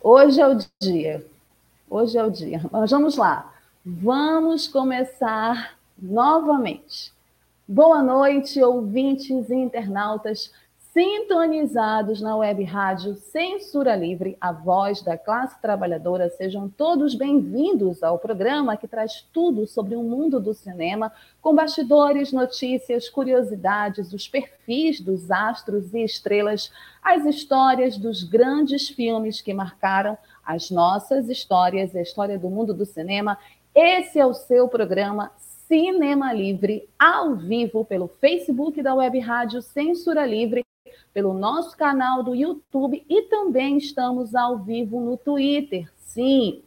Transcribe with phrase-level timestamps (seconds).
[0.00, 1.26] Hoje é o dia.
[1.90, 2.60] Hoje é o dia.
[2.70, 3.52] Mas vamos lá.
[3.84, 7.12] Vamos começar novamente.
[7.66, 10.52] Boa noite, ouvintes e internautas
[10.98, 16.28] sintonizados na web rádio Censura Livre, a voz da classe trabalhadora.
[16.28, 22.32] Sejam todos bem-vindos ao programa que traz tudo sobre o mundo do cinema, com bastidores,
[22.32, 30.18] notícias, curiosidades, os perfis dos astros e estrelas, as histórias dos grandes filmes que marcaram
[30.44, 33.38] as nossas histórias, a história do mundo do cinema.
[33.72, 35.30] Esse é o seu programa
[35.68, 40.66] Cinema Livre, ao vivo pelo Facebook da Web Rádio Censura Livre
[41.18, 45.90] pelo nosso canal do YouTube e também estamos ao vivo no Twitter.
[45.96, 46.62] Sim.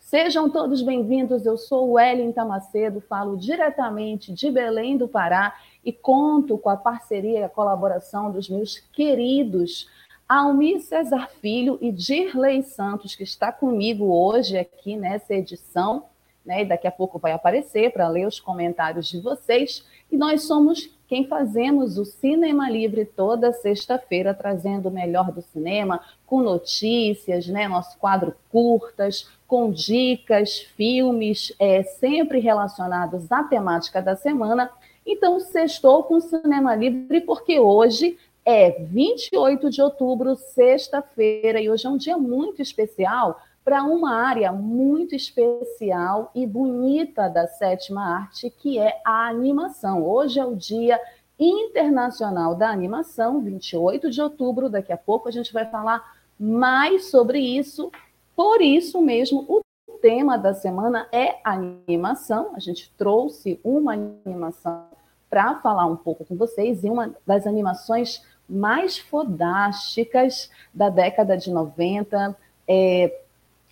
[0.00, 1.44] Sejam todos bem-vindos.
[1.44, 7.40] Eu sou Wellington Macedo, falo diretamente de Belém do Pará e conto com a parceria
[7.40, 9.86] e a colaboração dos meus queridos
[10.26, 16.06] Almir Cesar Filho e Dirley Santos, que está comigo hoje aqui nessa edição,
[16.42, 16.62] né?
[16.62, 19.84] E daqui a pouco vai aparecer para ler os comentários de vocês.
[20.14, 26.00] E nós somos quem fazemos o Cinema Livre toda sexta-feira, trazendo o melhor do cinema,
[26.24, 27.66] com notícias, né?
[27.66, 34.70] Nosso quadro curtas, com dicas, filmes, é, sempre relacionados à temática da semana.
[35.04, 41.88] Então, sextou com o Cinema Livre, porque hoje é 28 de outubro, sexta-feira, e hoje
[41.88, 48.50] é um dia muito especial para uma área muito especial e bonita da sétima arte,
[48.50, 50.04] que é a animação.
[50.04, 51.00] Hoje é o Dia
[51.38, 54.68] Internacional da Animação, 28 de outubro.
[54.68, 56.04] Daqui a pouco a gente vai falar
[56.38, 57.90] mais sobre isso.
[58.36, 59.62] Por isso mesmo, o
[60.02, 62.52] tema da semana é animação.
[62.54, 64.84] A gente trouxe uma animação
[65.30, 71.50] para falar um pouco com vocês e uma das animações mais fodásticas da década de
[71.50, 72.36] 90.
[72.68, 73.23] É,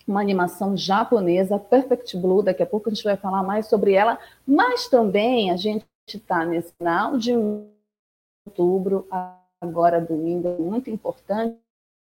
[0.07, 4.19] uma animação japonesa, Perfect Blue, daqui a pouco a gente vai falar mais sobre ela,
[4.45, 7.33] mas também a gente está nesse final de
[8.45, 9.07] outubro,
[9.61, 11.57] agora domingo, muito importante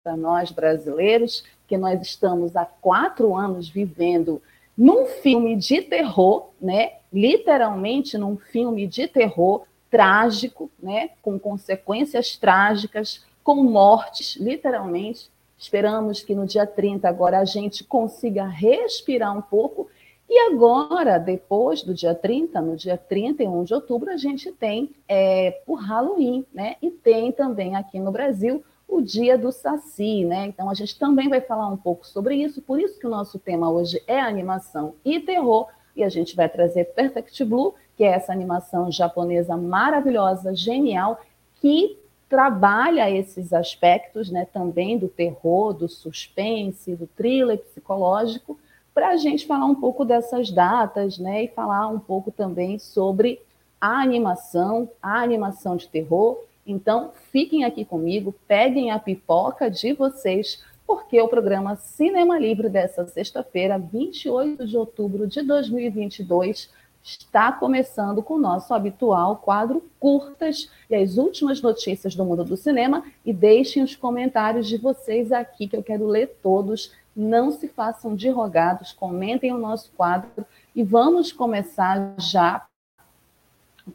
[0.04, 4.42] para nós brasileiros, que nós estamos há quatro anos vivendo
[4.78, 6.94] num filme de terror, né?
[7.12, 11.10] literalmente num filme de terror trágico, né?
[11.22, 18.46] com consequências trágicas, com mortes, literalmente, Esperamos que no dia 30 agora a gente consiga
[18.46, 19.90] respirar um pouco.
[20.30, 25.62] E agora, depois do dia 30, no dia 31 de outubro, a gente tem é,
[25.66, 26.76] o Halloween, né?
[26.82, 30.46] E tem também aqui no Brasil o dia do Saci, né?
[30.48, 33.38] Então a gente também vai falar um pouco sobre isso, por isso que o nosso
[33.38, 38.10] tema hoje é animação e terror, e a gente vai trazer Perfect Blue, que é
[38.10, 41.20] essa animação japonesa maravilhosa, genial,
[41.60, 41.98] que
[42.30, 48.60] trabalha esses aspectos né, também do terror, do suspense, do thriller psicológico,
[48.94, 53.40] para a gente falar um pouco dessas datas né, e falar um pouco também sobre
[53.80, 56.44] a animação, a animação de terror.
[56.66, 63.06] Então, fiquem aqui comigo, peguem a pipoca de vocês, porque o programa Cinema Livre dessa
[63.08, 66.70] sexta-feira, 28 de outubro de 2022,
[67.08, 72.58] está começando com o nosso habitual quadro Curtas e as últimas notícias do mundo do
[72.58, 73.04] cinema.
[73.26, 76.92] E deixem os comentários de vocês aqui, que eu quero ler todos.
[77.16, 80.46] Não se façam de rogados, comentem o nosso quadro.
[80.76, 82.68] E vamos começar já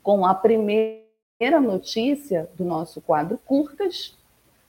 [0.03, 4.17] com a primeira notícia do nosso quadro Curtas.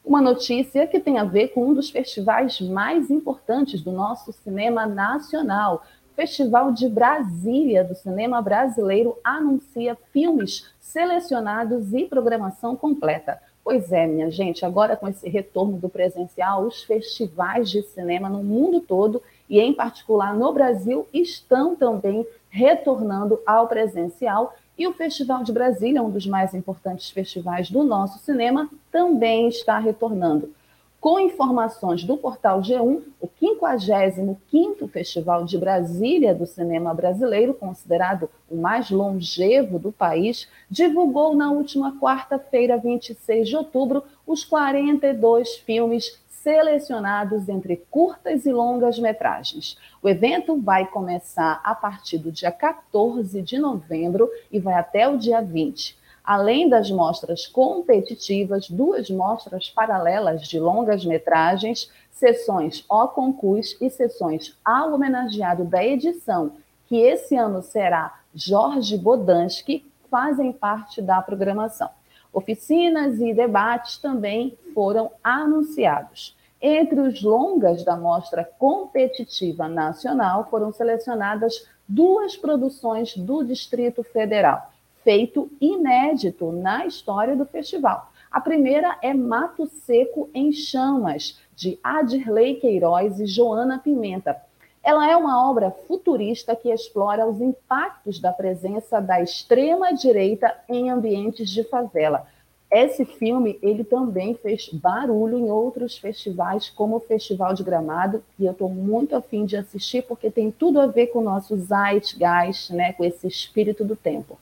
[0.04, 4.86] Uma notícia que tem a ver com um dos festivais mais importantes do nosso cinema
[4.86, 13.42] nacional, Festival de Brasília do Cinema Brasileiro anuncia filmes selecionados e programação completa.
[13.63, 18.44] Pois é, minha gente, agora com esse retorno do presencial, os festivais de cinema no
[18.44, 25.44] mundo todo e em particular no Brasil estão também retornando ao presencial e o Festival
[25.44, 30.54] de Brasília, um dos mais importantes festivais do nosso cinema, também está retornando
[31.03, 38.55] com informações do portal G1, o 55º Festival de Brasília do Cinema Brasileiro, considerado o
[38.55, 47.50] mais longevo do país, divulgou na última quarta-feira, 26 de outubro, os 42 filmes selecionados
[47.50, 49.77] entre curtas e longas metragens.
[50.01, 55.17] O evento vai começar a partir do dia 14 de novembro e vai até o
[55.17, 56.01] dia 20.
[56.24, 64.58] Além das mostras competitivas, duas mostras paralelas de longas metragens, sessões ao concurso e sessões
[64.64, 66.54] ao homenageado da edição,
[66.88, 71.90] que esse ano será Jorge Bodansky, fazem parte da programação.
[72.31, 76.38] Oficinas e debates também foram anunciados.
[76.62, 84.73] Entre os longas da Mostra Competitiva Nacional foram selecionadas duas produções do Distrito Federal
[85.03, 88.11] feito inédito na história do festival.
[88.31, 94.41] A primeira é Mato Seco em Chamas, de Adirley Queiroz e Joana Pimenta.
[94.83, 101.50] Ela é uma obra futurista que explora os impactos da presença da extrema-direita em ambientes
[101.50, 102.27] de favela.
[102.71, 108.45] Esse filme ele também fez barulho em outros festivais, como o Festival de Gramado, e
[108.45, 112.73] eu estou muito afim de assistir porque tem tudo a ver com o nosso zeitgeist,
[112.73, 114.39] né, com esse espírito do tempo.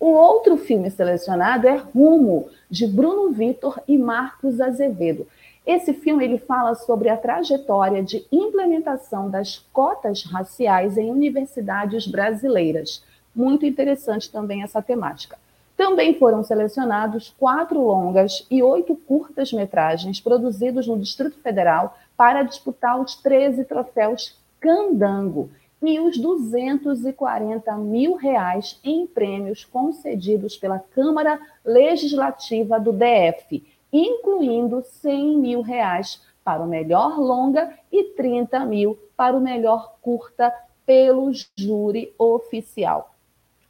[0.00, 5.26] O outro filme selecionado é Rumo, de Bruno Vitor e Marcos Azevedo.
[5.66, 13.04] Esse filme ele fala sobre a trajetória de implementação das cotas raciais em universidades brasileiras.
[13.36, 15.36] Muito interessante também essa temática.
[15.76, 23.16] Também foram selecionados quatro longas e oito curtas-metragens produzidos no Distrito Federal para disputar os
[23.16, 25.50] 13 troféus Candango,
[25.82, 35.38] e os 240 mil reais em prêmios concedidos pela Câmara Legislativa do DF, incluindo 100
[35.38, 40.52] mil reais para o melhor longa e 30 mil para o melhor curta
[40.84, 43.14] pelo júri oficial.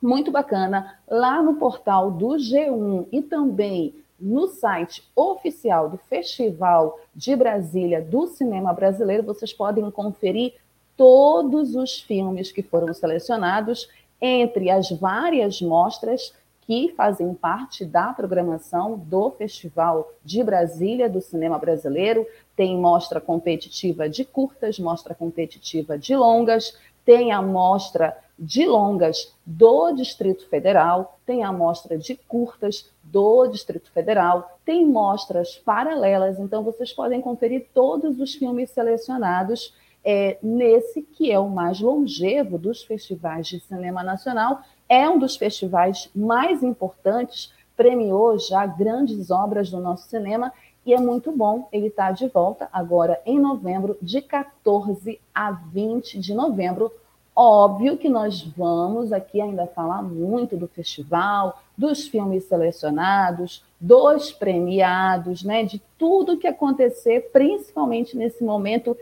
[0.02, 7.34] Muito bacana, lá no portal do G1 e também no site oficial do Festival de
[7.36, 10.54] Brasília do Cinema Brasileiro, vocês podem conferir
[11.00, 13.88] todos os filmes que foram selecionados
[14.20, 16.34] entre as várias mostras
[16.66, 22.26] que fazem parte da programação do Festival de Brasília do Cinema Brasileiro.
[22.54, 29.92] Tem mostra competitiva de curtas, mostra competitiva de longas, tem a mostra de longas do
[29.92, 36.92] Distrito Federal, tem a mostra de curtas do Distrito Federal, tem mostras paralelas, então vocês
[36.92, 39.72] podem conferir todos os filmes selecionados
[40.04, 45.36] é, nesse que é o mais longevo dos festivais de cinema nacional, é um dos
[45.36, 50.52] festivais mais importantes, premiou já grandes obras do nosso cinema
[50.84, 55.50] e é muito bom ele estar tá de volta agora em novembro, de 14 a
[55.50, 56.90] 20 de novembro.
[57.36, 65.42] Óbvio que nós vamos aqui ainda falar muito do festival, dos filmes selecionados, dos premiados,
[65.42, 68.96] né, de tudo que acontecer, principalmente nesse momento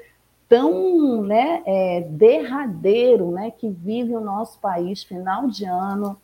[0.49, 6.17] tão né, é, derradeiro né, que vive o nosso país, final de ano,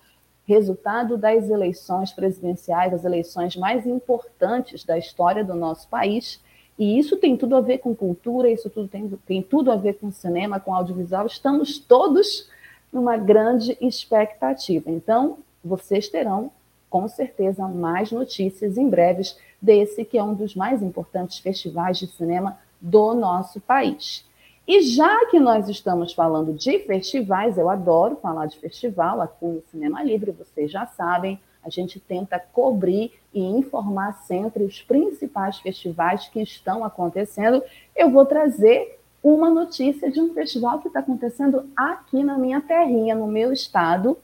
[0.47, 6.41] resultado das eleições presidenciais, as eleições mais importantes da história do nosso país.
[6.79, 9.95] E isso tem tudo a ver com cultura, isso tudo tem, tem tudo a ver
[9.95, 11.27] com cinema, com audiovisual.
[11.27, 12.49] Estamos todos
[12.93, 14.91] numa grande expectativa.
[14.91, 16.51] Então, vocês terão,
[16.91, 22.07] com certeza, mais notícias em breves desse que é um dos mais importantes festivais de
[22.07, 24.27] cinema do nosso país.
[24.69, 29.63] E já que nós estamos falando de festivais, eu adoro falar de festival aqui no
[29.71, 36.29] Cinema Livre, vocês já sabem, a gente tenta cobrir e informar sempre os principais festivais
[36.29, 37.63] que estão acontecendo.
[37.97, 43.15] Eu vou trazer uma notícia de um festival que está acontecendo aqui na minha terrinha,
[43.15, 44.19] no meu estado,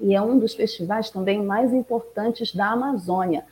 [0.00, 3.44] e é um dos festivais também mais importantes da Amazônia.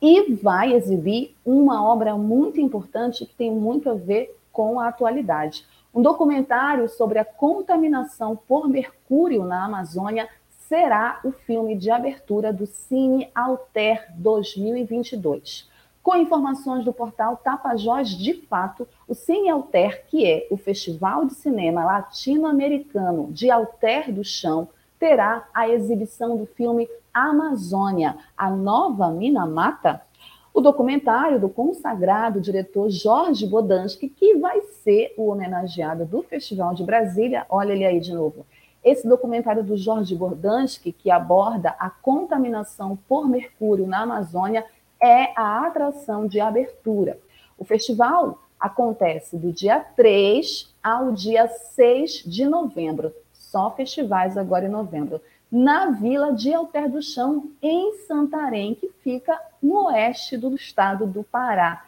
[0.00, 5.66] E vai exibir uma obra muito importante que tem muito a ver com a atualidade.
[5.94, 12.64] Um documentário sobre a contaminação por mercúrio na Amazônia será o filme de abertura do
[12.64, 15.68] Cine Alter 2022.
[16.02, 21.34] Com informações do portal Tapajós de Fato, o Cine Alter, que é o Festival de
[21.34, 24.68] Cinema Latino-Americano de Alter do Chão,
[25.00, 30.02] terá a exibição do filme Amazônia, a nova mina mata.
[30.52, 36.84] O documentário do consagrado diretor Jorge Bodansky, que vai ser o homenageado do Festival de
[36.84, 38.44] Brasília, olha ele aí de novo.
[38.84, 44.64] Esse documentário do Jorge Bodansky, que aborda a contaminação por mercúrio na Amazônia,
[45.02, 47.18] é a atração de abertura.
[47.56, 53.12] O festival acontece do dia 3 ao dia 6 de novembro,
[53.50, 59.38] só festivais agora em novembro, na Vila de Alter do Chão, em Santarém, que fica
[59.60, 61.84] no oeste do estado do Pará.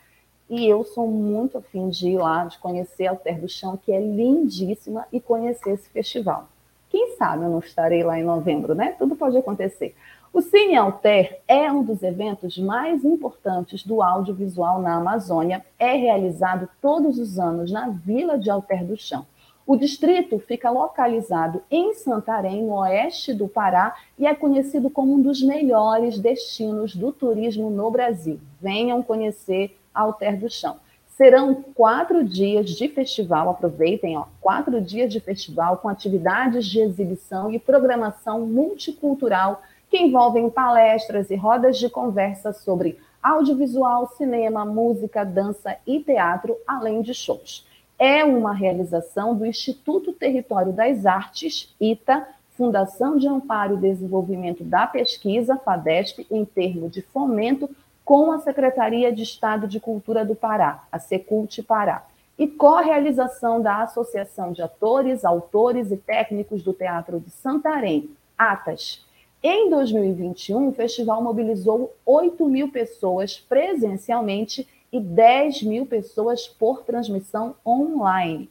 [0.50, 4.00] E eu sou muito afim de ir lá, de conhecer Alter do Chão, que é
[4.00, 6.48] lindíssima, e conhecer esse festival.
[6.90, 8.94] Quem sabe eu não estarei lá em novembro, né?
[8.98, 9.94] Tudo pode acontecer.
[10.32, 15.64] O Cine Alter é um dos eventos mais importantes do audiovisual na Amazônia.
[15.78, 19.26] É realizado todos os anos na Vila de Alter do Chão.
[19.64, 25.22] O distrito fica localizado em Santarém, no oeste do Pará, e é conhecido como um
[25.22, 28.40] dos melhores destinos do turismo no Brasil.
[28.60, 30.76] Venham conhecer Alter do Chão.
[31.06, 37.52] Serão quatro dias de festival, aproveitem, ó, quatro dias de festival com atividades de exibição
[37.52, 45.76] e programação multicultural que envolvem palestras e rodas de conversa sobre audiovisual, cinema, música, dança
[45.86, 47.64] e teatro, além de shows.
[48.04, 54.88] É uma realização do Instituto Território das Artes, ITA, Fundação de Amparo e Desenvolvimento da
[54.88, 57.70] Pesquisa, FADESP, em termos de fomento,
[58.04, 62.04] com a Secretaria de Estado de Cultura do Pará, a Secult Pará,
[62.36, 69.06] e co-realização da Associação de Atores, Autores e Técnicos do Teatro de Santarém, ATAS,
[69.44, 77.56] em 2021, o festival mobilizou 8 mil pessoas presencialmente e 10 mil pessoas por transmissão
[77.66, 78.50] online.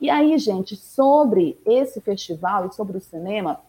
[0.00, 3.60] E aí, gente, sobre esse festival e sobre o cinema,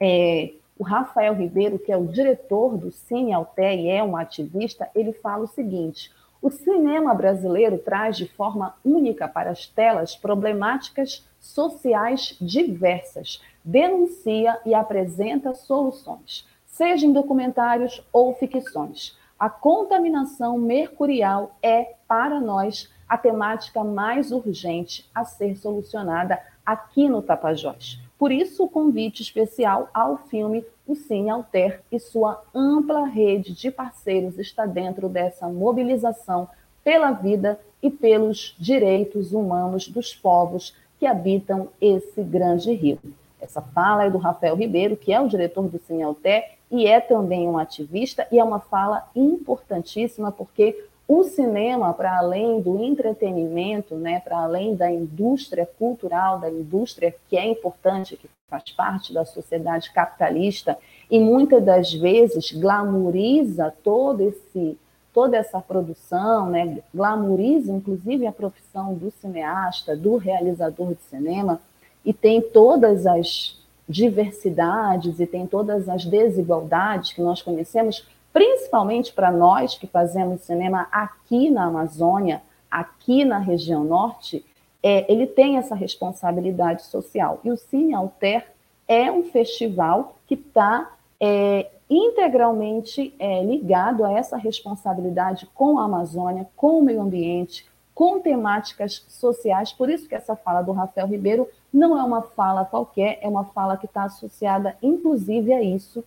[0.00, 4.90] é, o Rafael Ribeiro, que é o diretor do Cine Alté e é um ativista,
[4.94, 6.12] ele fala o seguinte:
[6.42, 14.74] o cinema brasileiro traz de forma única para as telas problemáticas sociais diversas, denuncia e
[14.74, 19.16] apresenta soluções, seja em documentários ou ficções.
[19.38, 27.20] A contaminação mercurial é, para nós, a temática mais urgente a ser solucionada aqui no
[27.20, 28.00] Tapajós.
[28.18, 33.70] Por isso, o convite especial ao filme O Cine Alter e sua ampla rede de
[33.70, 36.48] parceiros está dentro dessa mobilização
[36.82, 42.98] pela vida e pelos direitos humanos dos povos que habitam esse grande rio.
[43.38, 47.48] Essa fala é do Rafael Ribeiro, que é o diretor do Cinelté e é também
[47.48, 54.20] um ativista, e é uma fala importantíssima, porque o cinema, para além do entretenimento, né,
[54.20, 59.92] para além da indústria cultural, da indústria que é importante, que faz parte da sociedade
[59.92, 60.76] capitalista,
[61.08, 64.76] e muitas das vezes glamoriza todo esse,
[65.14, 71.60] toda essa produção, né, glamoriza inclusive a profissão do cineasta, do realizador de cinema,
[72.04, 73.56] e tem todas as
[73.88, 80.88] diversidades e tem todas as desigualdades que nós conhecemos, principalmente para nós que fazemos cinema
[80.90, 84.44] aqui na Amazônia, aqui na região norte,
[84.82, 87.40] é, ele tem essa responsabilidade social.
[87.44, 88.46] E o Cine Alter
[88.86, 96.46] é um festival que está é, integralmente é, ligado a essa responsabilidade com a Amazônia,
[96.56, 99.72] com o meio ambiente, com temáticas sociais.
[99.72, 103.44] Por isso que essa fala do Rafael Ribeiro não é uma fala qualquer, é uma
[103.44, 106.02] fala que está associada, inclusive, a isso,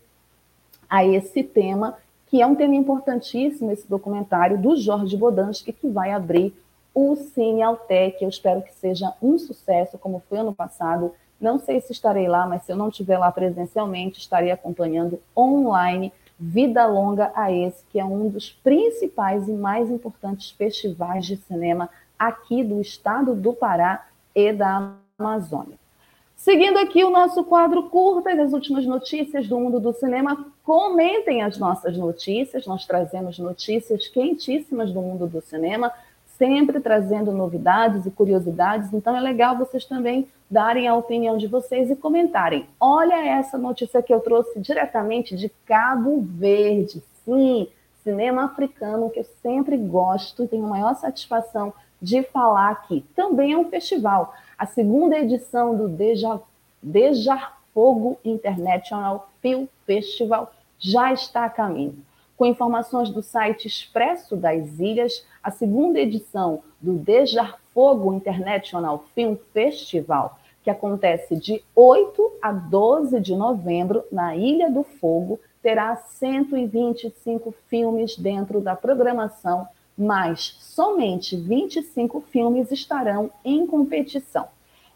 [0.90, 1.96] a esse tema,
[2.26, 6.54] que é um tema importantíssimo, esse documentário do Jorge Bodansky, que vai abrir
[6.94, 11.80] o Cine Altec, eu espero que seja um sucesso, como foi ano passado, Não sei
[11.80, 16.12] se estarei lá, mas se eu não estiver lá presencialmente, estarei acompanhando online.
[16.38, 21.90] Vida Longa a esse, que é um dos principais e mais importantes festivais de cinema
[22.18, 25.78] aqui do estado do Pará e da Amazônia.
[26.36, 30.48] Seguindo aqui o nosso quadro curtas, as últimas notícias do mundo do cinema.
[30.64, 35.92] Comentem as nossas notícias, nós trazemos notícias quentíssimas do mundo do cinema,
[36.38, 38.94] sempre trazendo novidades e curiosidades.
[38.94, 42.66] Então é legal vocês também darem a opinião de vocês e comentarem.
[42.80, 47.04] Olha essa notícia que eu trouxe diretamente de Cabo Verde.
[47.26, 47.68] Sim,
[48.02, 53.06] cinema africano que eu sempre gosto e tenho a maior satisfação de falar aqui.
[53.16, 54.34] Também é um festival.
[54.58, 56.40] A segunda edição do Deja,
[56.82, 61.98] Deja Fogo International Film Festival já está a caminho.
[62.38, 69.36] Com informações do site Expresso das Ilhas, a segunda edição do Deja Fogo International Film
[69.54, 77.54] Festival, que acontece de 8 a 12 de novembro na Ilha do Fogo, terá 125
[77.68, 79.68] filmes dentro da programação
[80.00, 84.48] mas somente 25 filmes estarão em competição.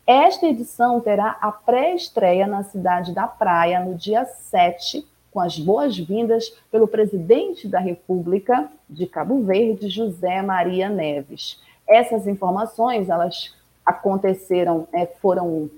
[0.08, 6.50] Esta edição terá a pré-estreia na cidade da Praia no dia 7, com as boas-vindas
[6.72, 11.60] pelo presidente da República de Cabo Verde, José Maria Neves.
[11.86, 13.54] Essas informações, elas
[13.86, 15.70] aconteceram, é, foram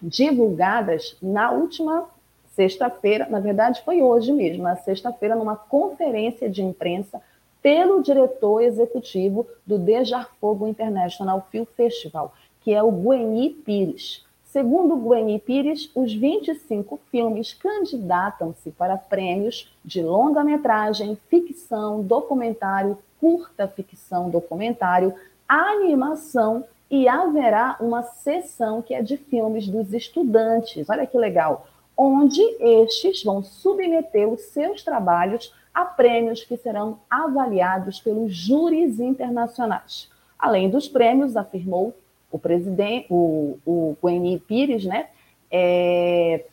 [0.00, 2.06] divulgadas na última
[2.54, 7.20] sexta-feira, na verdade foi hoje mesmo, na sexta-feira, numa conferência de imprensa
[7.64, 14.22] pelo diretor executivo do Dejar Fogo International Film Festival, que é o Gueni Pires.
[14.44, 24.28] Segundo Gueni Pires, os 25 filmes candidatam-se para prêmios de longa-metragem, ficção, documentário, curta ficção,
[24.28, 25.14] documentário,
[25.48, 30.86] animação e haverá uma sessão que é de filmes dos estudantes.
[30.90, 31.66] Olha que legal!
[31.96, 40.08] Onde estes vão submeter os seus trabalhos a prêmios que serão avaliados pelos júris internacionais.
[40.38, 41.94] Além dos prêmios, afirmou
[42.30, 45.08] o presidente, o, o Gueni Pires, né?
[45.50, 46.44] É,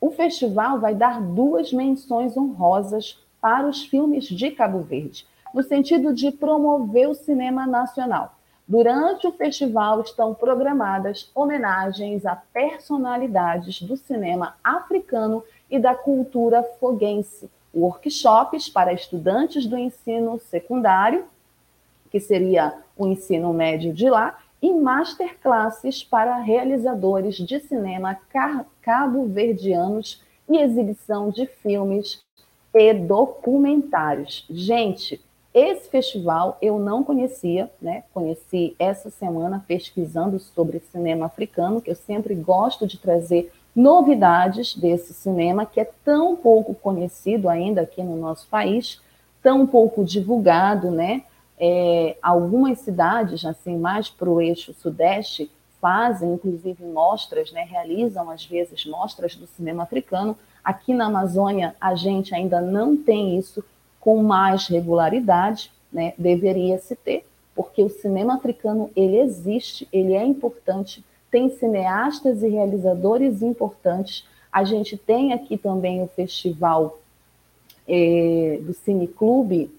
[0.00, 6.14] o festival vai dar duas menções honrosas para os filmes de Cabo Verde, no sentido
[6.14, 8.34] de promover o cinema nacional.
[8.66, 17.50] Durante o festival estão programadas homenagens a personalidades do cinema africano e da cultura foguense,
[17.74, 21.24] workshops para estudantes do ensino secundário,
[22.10, 28.18] que seria o ensino médio de lá, e masterclasses para realizadores de cinema
[28.82, 32.22] cabo-verdianos e exibição de filmes
[32.74, 34.44] e documentários.
[34.50, 35.20] Gente,
[35.52, 38.04] esse festival eu não conhecia, né?
[38.12, 45.14] Conheci essa semana pesquisando sobre cinema africano, que eu sempre gosto de trazer novidades desse
[45.14, 49.00] cinema que é tão pouco conhecido ainda aqui no nosso país,
[49.42, 51.22] tão pouco divulgado, né?
[51.58, 57.62] É, algumas cidades, assim, mais para o eixo sudeste, fazem, inclusive, mostras, né?
[57.64, 60.36] Realizam, às vezes, mostras do cinema africano.
[60.62, 63.64] Aqui na Amazônia, a gente ainda não tem isso
[63.98, 66.14] com mais regularidade, né?
[66.16, 72.48] Deveria se ter, porque o cinema africano, ele existe, ele é importante, tem cineastas e
[72.48, 74.26] realizadores importantes.
[74.52, 76.98] A gente tem aqui também o festival
[77.86, 79.70] é, do Cineclube,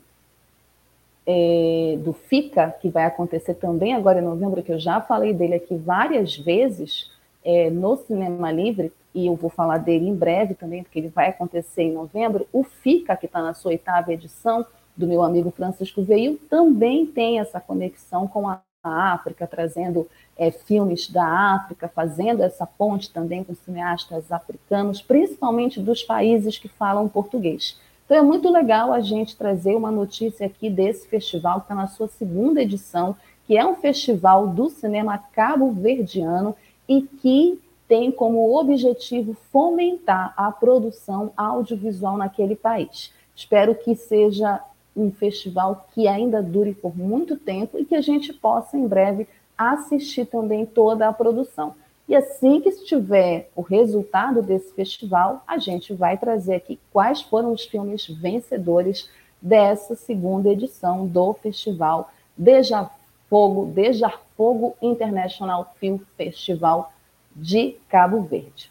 [1.25, 5.55] é, do FICA, que vai acontecer também agora em novembro, que eu já falei dele
[5.55, 7.11] aqui várias vezes
[7.43, 11.29] é, no Cinema Livre, e eu vou falar dele em breve também, porque ele vai
[11.29, 12.47] acontecer em novembro.
[12.51, 17.39] O FICA, que está na sua oitava edição, do meu amigo Francisco Veio, também tem
[17.39, 23.53] essa conexão com a África, trazendo é, filmes da África, fazendo essa ponte também com
[23.53, 27.79] cineastas africanos, principalmente dos países que falam português.
[28.05, 31.87] Então é muito legal a gente trazer uma notícia aqui desse festival, que está na
[31.87, 33.15] sua segunda edição,
[33.45, 36.55] que é um festival do cinema cabo-verdiano
[36.89, 43.13] e que tem como objetivo fomentar a produção audiovisual naquele país.
[43.35, 44.59] Espero que seja
[44.95, 49.27] um festival que ainda dure por muito tempo e que a gente possa em breve
[49.57, 51.75] assistir também toda a produção.
[52.07, 57.53] E assim que estiver o resultado desse festival, a gente vai trazer aqui quais foram
[57.53, 59.09] os filmes vencedores
[59.41, 62.89] dessa segunda edição do festival Deja
[63.29, 66.91] Fogo, Deja Fogo International Film Festival
[67.33, 68.69] de Cabo Verde.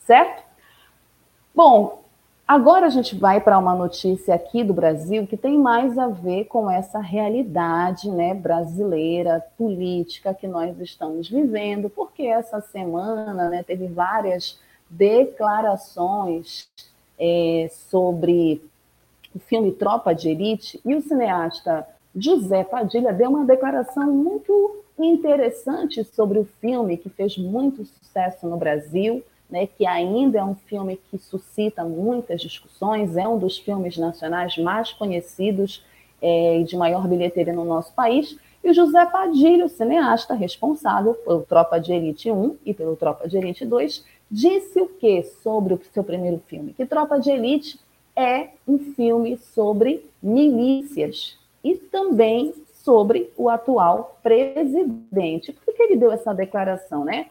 [0.00, 0.42] Certo?
[1.54, 2.03] Bom,
[2.46, 6.44] Agora a gente vai para uma notícia aqui do Brasil que tem mais a ver
[6.44, 13.86] com essa realidade né, brasileira, política que nós estamos vivendo, porque essa semana né, teve
[13.86, 16.68] várias declarações
[17.18, 18.62] é, sobre
[19.34, 26.04] o filme Tropa de Elite e o cineasta José Padilha deu uma declaração muito interessante
[26.04, 30.98] sobre o filme que fez muito sucesso no Brasil né, que ainda é um filme
[31.10, 35.84] que suscita muitas discussões, é um dos filmes nacionais mais conhecidos
[36.20, 38.36] é, e é, de maior bilheteria no nosso país.
[38.62, 43.36] E José Padilha, o cineasta responsável pelo Tropa de Elite 1 e pelo Tropa de
[43.36, 46.72] Elite 2, disse o que sobre o seu primeiro filme?
[46.72, 47.78] Que Tropa de Elite
[48.16, 55.52] é um filme sobre milícias e também sobre o atual presidente.
[55.52, 57.26] Por que ele deu essa declaração, né?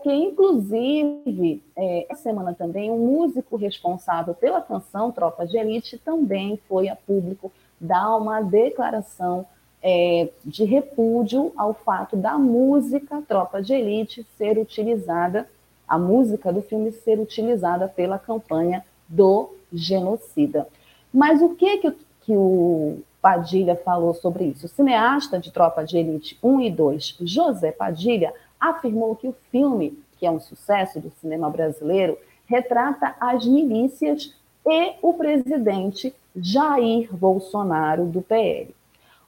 [0.00, 6.58] Porque, inclusive, é, essa semana também, um músico responsável pela canção Tropa de Elite também
[6.66, 9.44] foi a público dar uma declaração
[9.82, 15.46] é, de repúdio ao fato da música Tropa de Elite ser utilizada,
[15.86, 20.66] a música do filme ser utilizada pela campanha do genocida.
[21.12, 24.64] Mas o que, que, que o Padilha falou sobre isso?
[24.64, 29.98] O cineasta de Tropa de Elite 1 e 2, José Padilha, afirmou que o filme,
[30.18, 34.34] que é um sucesso do cinema brasileiro, retrata as milícias
[34.66, 38.74] e o presidente Jair Bolsonaro do PL.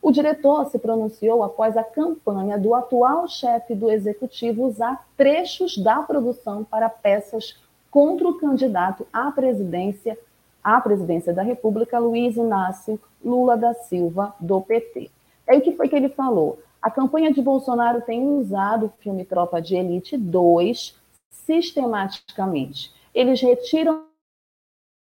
[0.03, 6.03] O diretor se pronunciou após a campanha do atual chefe do executivo usar trechos da
[6.03, 7.57] produção para peças
[7.89, 10.19] contra o candidato à presidência,
[10.63, 15.09] à presidência da República, Luiz Inácio Lula da Silva, do PT.
[15.49, 16.59] Aí o que foi que ele falou?
[16.83, 22.93] A campanha de Bolsonaro tem usado o filme Tropa de Elite 2 sistematicamente.
[23.15, 24.07] Eles retiram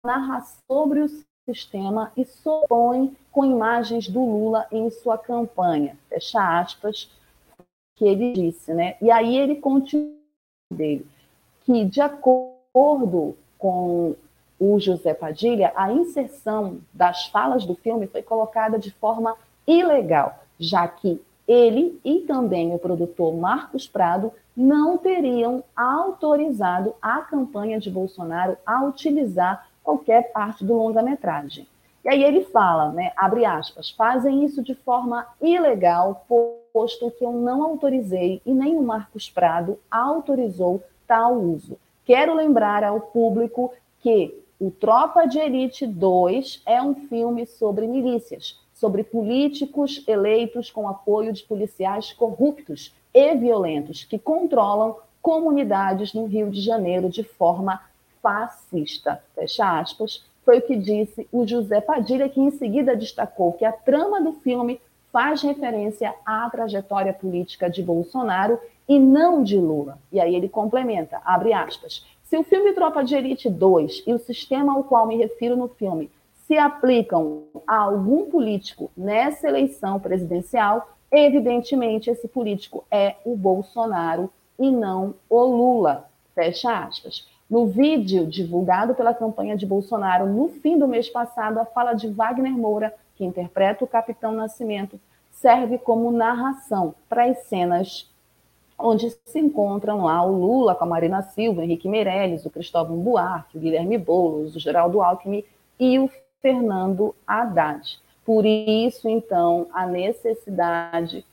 [0.05, 1.09] narração sobre o
[1.47, 5.97] sistema e supõem com imagens do Lula em sua campanha.
[6.09, 7.09] Fecha aspas,
[7.95, 8.97] que ele disse, né?
[9.01, 10.17] E aí ele continua
[10.71, 11.07] dele,
[11.65, 14.15] que de acordo com
[14.59, 20.85] o José Padilha, a inserção das falas do filme foi colocada de forma ilegal, já
[20.87, 28.55] que ele e também o produtor Marcos Prado não teriam autorizado a campanha de Bolsonaro
[28.63, 31.65] a utilizar qualquer parte do longa-metragem.
[32.05, 36.23] E aí ele fala, né, abre aspas, fazem isso de forma ilegal,
[36.71, 41.79] posto que eu não autorizei e nem o Marcos Prado autorizou tal uso.
[42.05, 48.59] Quero lembrar ao público que o Tropa de Elite 2 é um filme sobre milícias
[48.79, 56.49] sobre políticos eleitos com apoio de policiais corruptos e violentos que controlam comunidades no Rio
[56.49, 57.81] de Janeiro de forma
[58.21, 59.21] fascista.
[59.35, 60.23] Fecha aspas.
[60.45, 64.31] Foi o que disse o José Padilha, que em seguida destacou que a trama do
[64.33, 64.79] filme
[65.11, 69.99] faz referência à trajetória política de Bolsonaro e não de Lula.
[70.11, 74.19] E aí ele complementa, abre aspas, se o filme Tropa de Elite 2 e o
[74.19, 76.09] sistema ao qual me refiro no filme
[76.49, 84.71] se aplicam a algum político nessa eleição presidencial, evidentemente esse político é o Bolsonaro e
[84.71, 86.09] não o Lula.
[86.33, 87.29] Fecha aspas.
[87.47, 92.07] No vídeo divulgado pela campanha de Bolsonaro no fim do mês passado, a fala de
[92.07, 98.09] Wagner Moura, que interpreta o Capitão Nascimento, serve como narração para as cenas
[98.75, 103.55] onde se encontram lá o Lula com a Marina Silva, Henrique Meirelles, o Cristóvão Buarque,
[103.55, 105.43] o Guilherme Boulos, o Geraldo Alckmin
[105.79, 106.09] e o
[106.41, 107.99] Fernando Haddad.
[108.25, 111.25] Por isso, então, a necessidade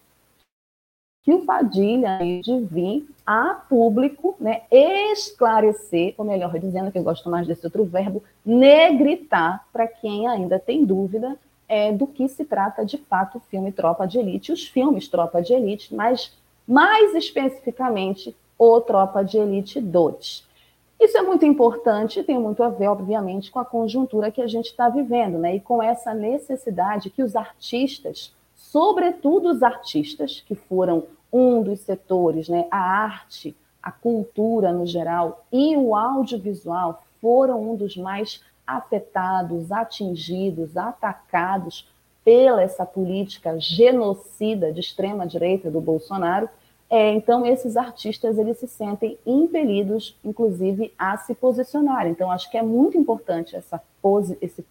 [1.22, 7.28] que o Padilha de vir a público né, esclarecer, ou melhor dizendo, que eu gosto
[7.28, 11.36] mais desse outro verbo, negritar para quem ainda tem dúvida
[11.68, 15.42] é, do que se trata de fato o filme Tropa de Elite, os filmes Tropa
[15.42, 16.32] de Elite, mas
[16.66, 20.45] mais especificamente o Tropa de Elite 2.
[20.98, 24.46] Isso é muito importante e tem muito a ver, obviamente, com a conjuntura que a
[24.46, 25.56] gente está vivendo, né?
[25.56, 32.48] E com essa necessidade que os artistas, sobretudo os artistas, que foram um dos setores,
[32.48, 32.66] né?
[32.70, 40.76] A arte, a cultura no geral e o audiovisual foram um dos mais afetados, atingidos,
[40.76, 41.88] atacados
[42.24, 46.48] pela essa política genocida de extrema direita do Bolsonaro
[46.88, 52.06] é, então, esses artistas eles se sentem impelidos, inclusive, a se posicionar.
[52.06, 53.82] Então, acho que é muito importante essa
[54.40, 54.64] esse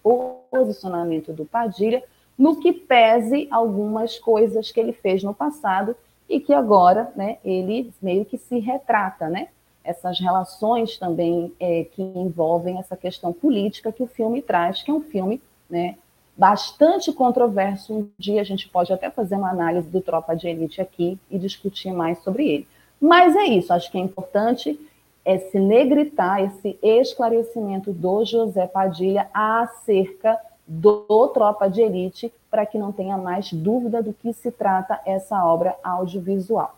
[0.50, 2.02] posicionamento do Padilha,
[2.38, 5.94] no que pese algumas coisas que ele fez no passado
[6.26, 9.28] e que agora né, ele meio que se retrata.
[9.28, 9.48] Né?
[9.86, 14.94] essas relações também é, que envolvem essa questão política que o filme traz, que é
[14.94, 15.96] um filme né,
[16.36, 17.94] bastante controverso.
[17.94, 21.38] Um dia a gente pode até fazer uma análise do Tropa de Elite aqui e
[21.38, 22.68] discutir mais sobre ele.
[23.00, 24.78] Mas é isso, acho que é importante
[25.24, 32.92] esse negritar, esse esclarecimento do José Padilha acerca do Tropa de Elite, para que não
[32.92, 36.76] tenha mais dúvida do que se trata essa obra audiovisual.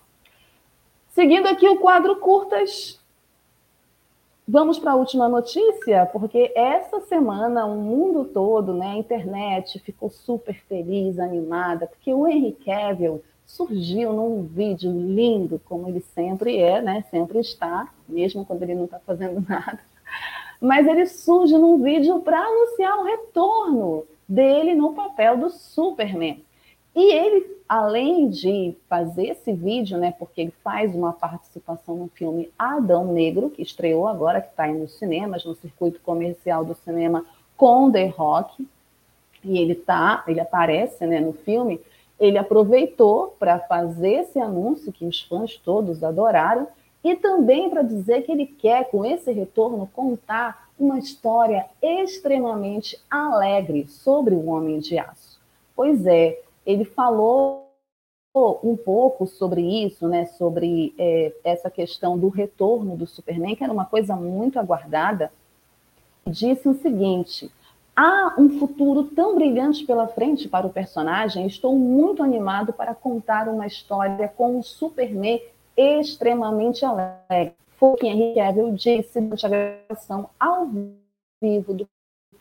[1.10, 2.97] Seguindo aqui o quadro curtas,
[4.48, 10.08] vamos para a última notícia, porque essa semana o mundo todo, né, a internet ficou
[10.08, 16.80] super feliz, animada, porque o Henry Cavill surgiu num vídeo lindo, como ele sempre é,
[16.80, 19.80] né, sempre está, mesmo quando ele não está fazendo nada
[20.60, 26.44] mas ele surge num vídeo para anunciar o retorno dele no papel do Superman.
[26.98, 32.50] E ele, além de fazer esse vídeo, né, porque ele faz uma participação no filme
[32.58, 37.24] Adão Negro, que estreou agora, que está nos cinemas, no circuito comercial do cinema
[37.56, 38.66] com The Rock,
[39.44, 41.80] e ele tá, ele aparece né, no filme,
[42.18, 46.66] ele aproveitou para fazer esse anúncio que os fãs todos adoraram,
[47.04, 53.86] e também para dizer que ele quer, com esse retorno, contar uma história extremamente alegre
[53.86, 55.38] sobre o Homem de Aço.
[55.76, 57.66] Pois é, ele falou
[58.62, 63.72] um pouco sobre isso, né, sobre é, essa questão do retorno do Superman, que era
[63.72, 65.32] uma coisa muito aguardada,
[66.26, 67.50] disse o seguinte:
[67.96, 73.48] há um futuro tão brilhante pela frente para o personagem, estou muito animado para contar
[73.48, 75.40] uma história com o Superman
[75.74, 77.54] extremamente alegre.
[77.76, 80.68] Foi o que Henrique Cavill disse durante a gravação ao
[81.40, 81.88] vivo do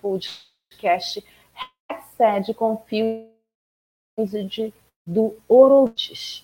[0.02, 1.24] podcast
[2.18, 3.37] Sede Confused
[5.06, 6.44] do Orotis.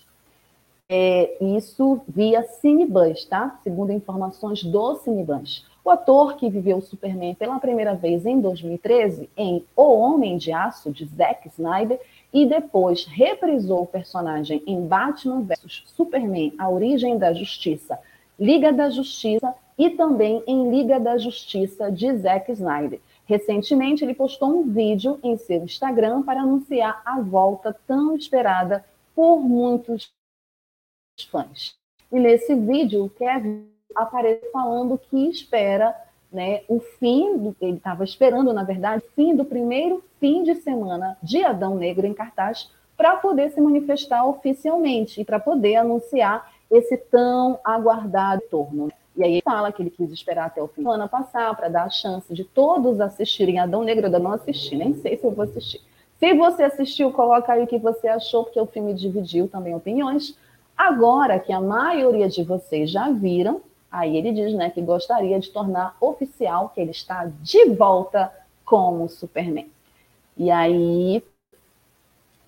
[0.88, 3.58] É, isso via Cinebus, tá?
[3.64, 5.66] Segundo informações do Cinebus.
[5.84, 10.92] O ator que viveu Superman pela primeira vez em 2013 em O Homem de Aço,
[10.92, 12.00] de Zack Snyder,
[12.32, 17.98] e depois reprisou o personagem em Batman vs Superman, A Origem da Justiça,
[18.38, 23.00] Liga da Justiça e também em Liga da Justiça de Zack Snyder.
[23.26, 28.84] Recentemente, ele postou um vídeo em seu Instagram para anunciar a volta tão esperada
[29.14, 30.12] por muitos
[31.30, 31.74] fãs.
[32.12, 35.94] E nesse vídeo, o Kevin aparece falando que espera
[36.30, 40.56] né, o fim, do, ele estava esperando, na verdade, o fim do primeiro fim de
[40.56, 46.52] semana de Adão Negro em cartaz para poder se manifestar oficialmente e para poder anunciar
[46.70, 48.92] esse tão aguardado retorno.
[49.16, 51.68] E aí ele fala que ele quis esperar até o fim do ano passar para
[51.68, 54.06] dar a chance de todos assistirem Adão Negro.
[54.06, 55.80] Eu não assisti, nem sei se eu vou assistir.
[56.18, 60.36] Se você assistiu, coloca aí o que você achou, porque o filme dividiu também opiniões.
[60.76, 63.60] Agora que a maioria de vocês já viram,
[63.94, 68.28] Aí ele diz né, que gostaria de tornar oficial que ele está de volta
[68.64, 69.70] como Superman.
[70.36, 71.22] E aí,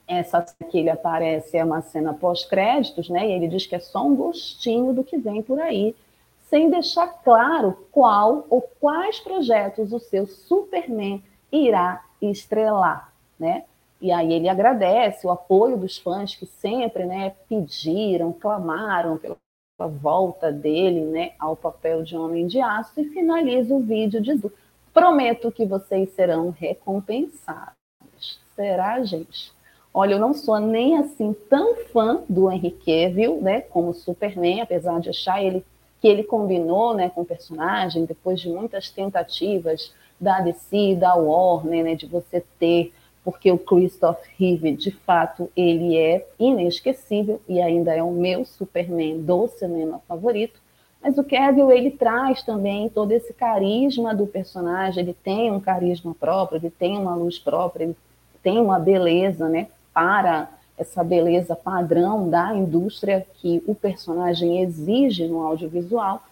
[0.09, 3.29] essa que ele aparece é uma cena pós-créditos, né?
[3.29, 5.95] E ele diz que é só um gostinho do que vem por aí,
[6.49, 13.65] sem deixar claro qual ou quais projetos o seu Superman irá estrelar, né?
[14.01, 19.37] E aí ele agradece o apoio dos fãs que sempre, né, pediram, clamaram pelo
[19.79, 24.51] a volta dele né, ao papel de homem de aço e finaliza o vídeo dizendo:
[24.93, 27.75] Prometo que vocês serão recompensados.
[28.55, 29.53] Será, gente?
[29.93, 34.99] Olha, eu não sou nem assim tão fã do Henry Cavill, né, como Superman, apesar
[34.99, 35.65] de achar ele
[36.01, 41.85] que ele combinou, né, com o personagem depois de muitas tentativas da DC, da Warner,
[41.85, 42.93] né, de você ter
[43.27, 49.21] porque o Christoph Reeve, de fato, ele é inesquecível e ainda é o meu Superman
[49.21, 50.61] do cinema favorito.
[51.03, 56.15] Mas o Cavill, ele traz também todo esse carisma do personagem, ele tem um carisma
[56.15, 57.97] próprio, ele tem uma luz própria, ele
[58.45, 65.43] tem uma beleza, né, para essa beleza padrão da indústria que o personagem exige no
[65.43, 66.23] audiovisual.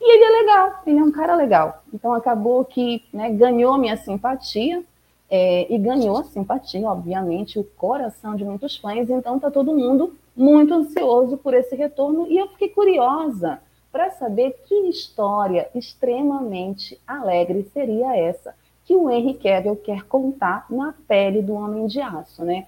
[0.00, 1.82] E ele é legal, ele é um cara legal.
[1.92, 4.84] Então acabou que né, ganhou minha simpatia,
[5.30, 9.08] é, e ganhou a simpatia, obviamente, o coração de muitos fãs.
[9.08, 14.56] Então está todo mundo muito ansioso por esse retorno e eu fiquei curiosa para saber
[14.66, 21.54] que história extremamente alegre seria essa que o Henry Cavill quer contar na pele do
[21.54, 22.66] Homem de Aço, né?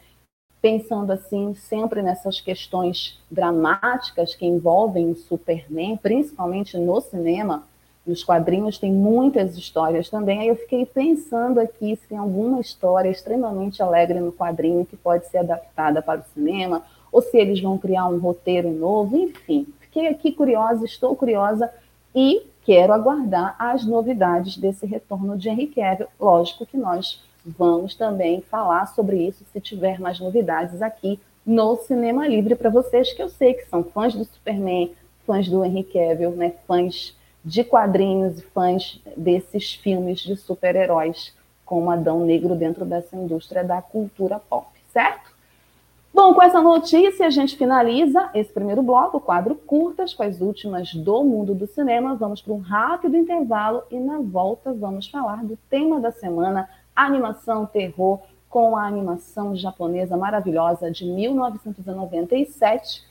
[0.67, 7.63] Pensando assim sempre nessas questões dramáticas que envolvem o Superman, principalmente no cinema,
[8.05, 10.41] nos quadrinhos tem muitas histórias também.
[10.41, 15.29] Aí eu fiquei pensando aqui se tem alguma história extremamente alegre no quadrinho que pode
[15.29, 19.69] ser adaptada para o cinema, ou se eles vão criar um roteiro novo, enfim.
[19.79, 21.73] Fiquei aqui curiosa, estou curiosa
[22.13, 26.09] e quero aguardar as novidades desse retorno de Henry Cavill.
[26.19, 32.27] Lógico que nós vamos também falar sobre isso se tiver mais novidades aqui no Cinema
[32.27, 34.93] Livre para vocês, que eu sei que são fãs do Superman,
[35.25, 41.33] fãs do Henry Cavill, né, fãs de quadrinhos e fãs desses filmes de super-heróis
[41.65, 45.37] com Adão Negro dentro dessa indústria da cultura pop, certo?
[46.17, 50.41] Bom, com essa notícia a gente finaliza esse primeiro bloco, o quadro curtas, com as
[50.41, 52.15] últimas do mundo do cinema.
[52.15, 57.67] Vamos para um rápido intervalo e na volta vamos falar do tema da semana, animação
[57.67, 63.05] terror, com a animação japonesa maravilhosa de 1997,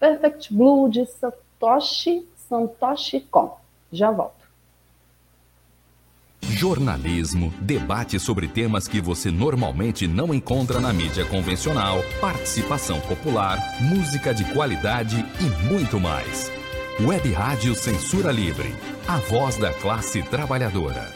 [0.00, 3.58] Perfect Blue de Satoshi Santoshi Kon.
[3.92, 4.46] Já volto.
[6.40, 14.32] Jornalismo, debate sobre temas que você normalmente não encontra na mídia convencional, participação popular, música
[14.32, 16.50] de qualidade e muito mais.
[17.00, 18.74] Web Rádio Censura Livre,
[19.06, 21.15] a voz da classe trabalhadora.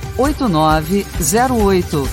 [0.21, 2.07] 8908.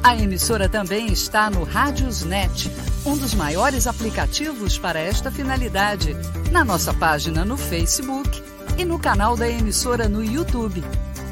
[0.00, 2.70] A emissora também está no Rádiosnet,
[3.08, 6.14] um dos maiores aplicativos para esta finalidade,
[6.52, 8.42] na nossa página no Facebook
[8.76, 10.84] e no canal da emissora no YouTube.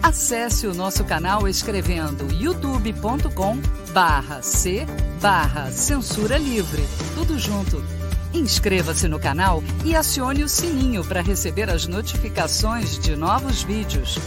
[0.02, 3.58] Acesse o nosso canal escrevendo youtube.com
[3.92, 4.86] barra C
[5.20, 6.82] barra Censura Livre.
[7.14, 7.84] Tudo junto.
[8.32, 14.18] Inscreva-se no canal e acione o sininho para receber as notificações de novos vídeos.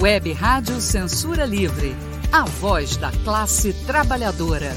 [0.00, 1.94] Web Rádio Censura Livre.
[2.32, 4.74] A voz da classe trabalhadora.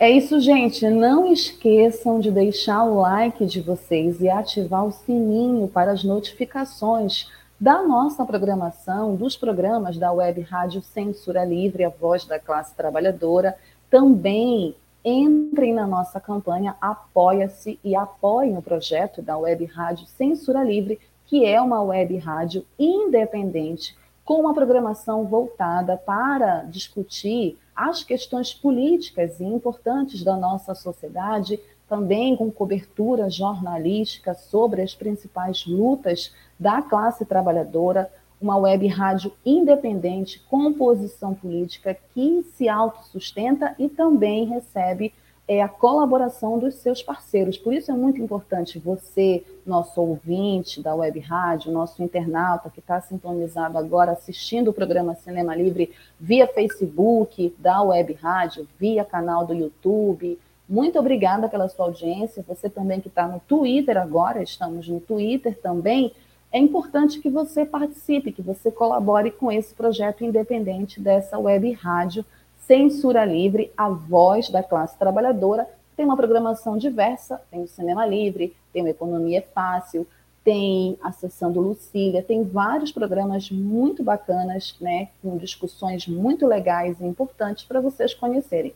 [0.00, 0.88] É isso, gente.
[0.88, 7.28] Não esqueçam de deixar o like de vocês e ativar o sininho para as notificações
[7.60, 13.54] da nossa programação, dos programas da Web Rádio Censura Livre, a voz da classe trabalhadora.
[13.90, 20.98] Também entrem na nossa campanha Apoia-se e apoiem o projeto da Web Rádio Censura Livre,
[21.26, 23.94] que é uma web rádio independente
[24.30, 32.36] com uma programação voltada para discutir as questões políticas e importantes da nossa sociedade, também
[32.36, 38.08] com cobertura jornalística sobre as principais lutas da classe trabalhadora,
[38.40, 45.12] uma web rádio independente com posição política que se autossustenta e também recebe
[45.52, 47.58] é a colaboração dos seus parceiros.
[47.58, 53.00] Por isso é muito importante você, nosso ouvinte da Web Rádio, nosso internauta que está
[53.00, 59.52] sintonizado agora assistindo o programa Cinema Livre via Facebook da Web Rádio, via canal do
[59.52, 60.38] YouTube.
[60.68, 62.44] Muito obrigada pela sua audiência.
[62.46, 66.12] Você também que está no Twitter agora, estamos no Twitter também.
[66.52, 72.24] É importante que você participe, que você colabore com esse projeto independente dessa web rádio
[72.70, 75.68] Censura Livre, a voz da classe trabalhadora.
[75.96, 80.06] Tem uma programação diversa, tem o Cinema Livre, tem o Economia Fácil,
[80.44, 87.64] tem Acessando Lucília, tem vários programas muito bacanas, né, com discussões muito legais e importantes
[87.64, 88.72] para vocês conhecerem.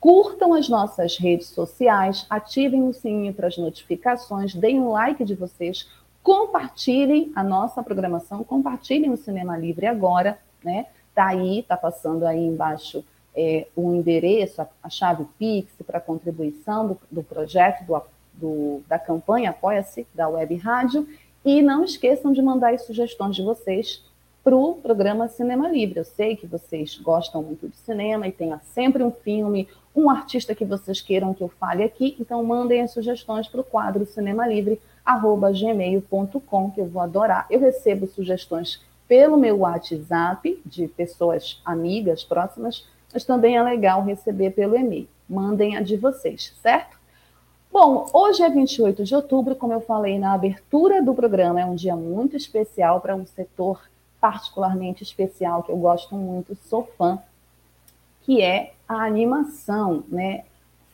[0.00, 5.36] Curtam as nossas redes sociais, ativem o sininho para as notificações, deem um like de
[5.36, 5.88] vocês,
[6.24, 10.86] compartilhem a nossa programação, compartilhem o Cinema Livre agora, né?
[11.14, 13.04] Tá aí, tá passando aí embaixo
[13.38, 18.02] é, o endereço, a, a chave Pix para contribuição do, do projeto, do,
[18.34, 21.06] do, da campanha Apoia-se, da Web Rádio.
[21.44, 24.02] E não esqueçam de mandar as sugestões de vocês
[24.42, 26.00] para o programa Cinema Livre.
[26.00, 30.52] Eu sei que vocês gostam muito de cinema e tem sempre um filme, um artista
[30.52, 34.48] que vocês queiram que eu fale aqui, então mandem as sugestões para o quadro Cinema
[34.48, 37.46] Livre, arroba gmail.com, que eu vou adorar.
[37.48, 44.50] Eu recebo sugestões pelo meu WhatsApp, de pessoas amigas próximas, mas também é legal receber
[44.50, 45.08] pelo e-mail.
[45.28, 46.98] Mandem a de vocês, certo?
[47.70, 51.74] Bom, hoje é 28 de outubro, como eu falei na abertura do programa, é um
[51.74, 53.80] dia muito especial para um setor
[54.20, 57.18] particularmente especial que eu gosto muito, sou fã,
[58.22, 60.44] que é a animação, né?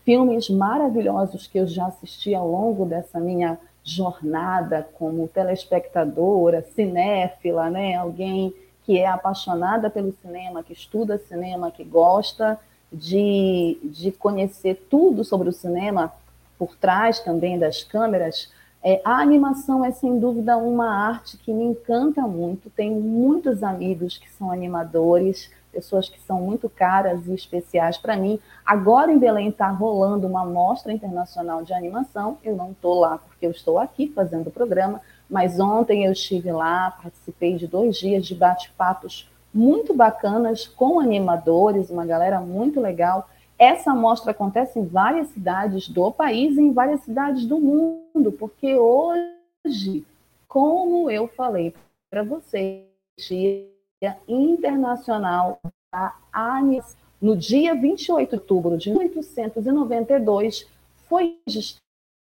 [0.05, 7.95] Filmes maravilhosos que eu já assisti ao longo dessa minha jornada como telespectadora, cinéfila, né?
[7.95, 8.55] Alguém
[8.85, 12.59] que é apaixonada pelo cinema, que estuda cinema, que gosta
[12.93, 16.12] de, de conhecer tudo sobre o cinema
[16.59, 18.53] por trás também das câmeras,
[18.87, 22.68] é, a animação é sem dúvida uma arte que me encanta muito.
[22.68, 28.39] Tenho muitos amigos que são animadores, pessoas que são muito caras e especiais para mim.
[28.64, 32.37] Agora em Belém está rolando uma mostra internacional de animação.
[32.45, 36.53] Eu não estou lá porque eu estou aqui fazendo o programa, mas ontem eu estive
[36.53, 43.29] lá, participei de dois dias de bate-papos muito bacanas com animadores, uma galera muito legal.
[43.57, 48.75] Essa mostra acontece em várias cidades do país e em várias cidades do mundo, porque
[48.75, 50.05] hoje,
[50.49, 51.72] como eu falei
[52.11, 52.83] para vocês,
[53.16, 55.61] Dia Internacional
[55.93, 60.68] da Animação, no dia 28 de outubro de 1892,
[61.09, 61.39] foi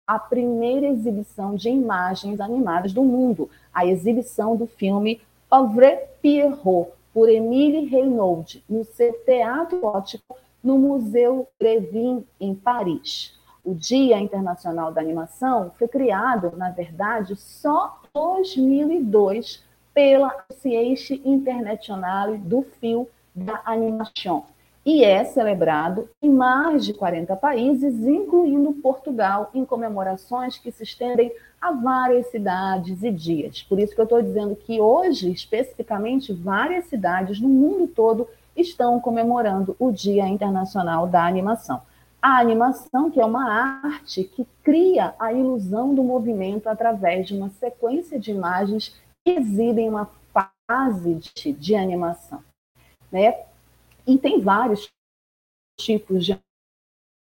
[0.05, 7.29] a primeira exibição de imagens animadas do mundo, a exibição do filme Pauvre Pierrot, por
[7.29, 13.37] Émile Reynaud, no seu teatro gótico no Museu Grevin, em Paris.
[13.63, 22.37] O Dia Internacional da Animação foi criado, na verdade, só em 2002 pela Association Internationale
[22.37, 24.43] do Film da Animation
[24.85, 31.31] e é celebrado em mais de 40 países, incluindo Portugal, em comemorações que se estendem
[31.61, 33.63] a várias cidades e dias.
[33.63, 38.99] Por isso que eu estou dizendo que hoje, especificamente, várias cidades no mundo todo estão
[38.99, 41.81] comemorando o Dia Internacional da Animação.
[42.21, 47.49] A animação, que é uma arte que cria a ilusão do movimento através de uma
[47.49, 50.09] sequência de imagens que exibem uma
[50.67, 52.41] fase de, de animação.
[53.11, 53.35] Né?
[54.05, 54.89] E tem vários
[55.79, 56.39] tipos de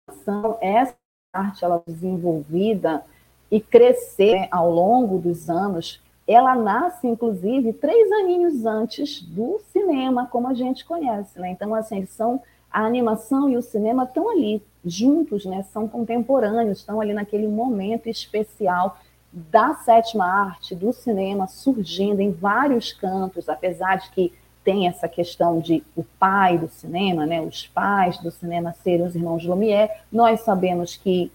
[0.07, 0.57] animação.
[0.61, 0.95] Essa
[1.33, 3.05] arte ela é desenvolvida
[3.49, 10.47] e crescer ao longo dos anos ela nasce, inclusive, três aninhos antes do cinema, como
[10.47, 11.51] a gente conhece, né?
[11.51, 15.63] Então, assim, são a animação e o cinema estão ali juntos, né?
[15.71, 18.99] São contemporâneos, estão ali naquele momento especial
[19.31, 24.33] da sétima arte, do cinema surgindo em vários cantos, apesar de que
[24.67, 27.39] tem essa questão de o pai do cinema, né?
[27.39, 29.89] Os pais do cinema serem os irmãos Lumière.
[30.11, 31.31] Nós sabemos que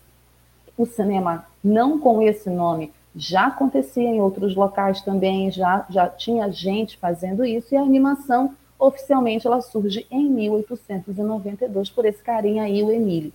[0.76, 6.52] o cinema não com esse nome já acontecia em outros locais também, já, já tinha
[6.52, 12.82] gente fazendo isso, e a animação, oficialmente, ela surge em 1892, por esse carinha aí,
[12.82, 13.32] o Emílio.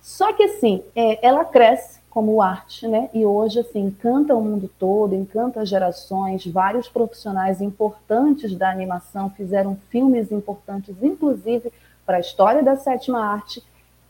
[0.00, 3.08] Só que, assim, é, ela cresce como arte, né?
[3.14, 9.78] E hoje, assim, encanta o mundo todo, encanta gerações, vários profissionais importantes da animação fizeram
[9.88, 11.72] filmes importantes, inclusive
[12.04, 13.62] para a história da sétima arte,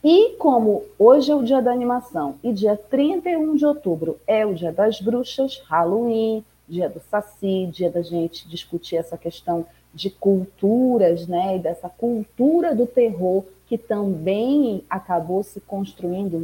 [0.03, 4.55] e como hoje é o dia da animação e dia 31 de outubro é o
[4.55, 11.27] dia das bruxas, Halloween, dia do Saci, dia da gente discutir essa questão de culturas,
[11.27, 16.37] né, e dessa cultura do terror que também acabou se construindo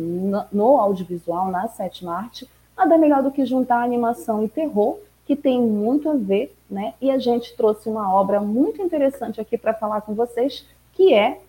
[0.49, 5.61] no, audiovisual, na sétima arte, nada melhor do que juntar animação e terror, que tem
[5.61, 6.93] muito a ver, né?
[7.01, 11.41] E a gente trouxe uma obra muito interessante aqui para falar com vocês, que é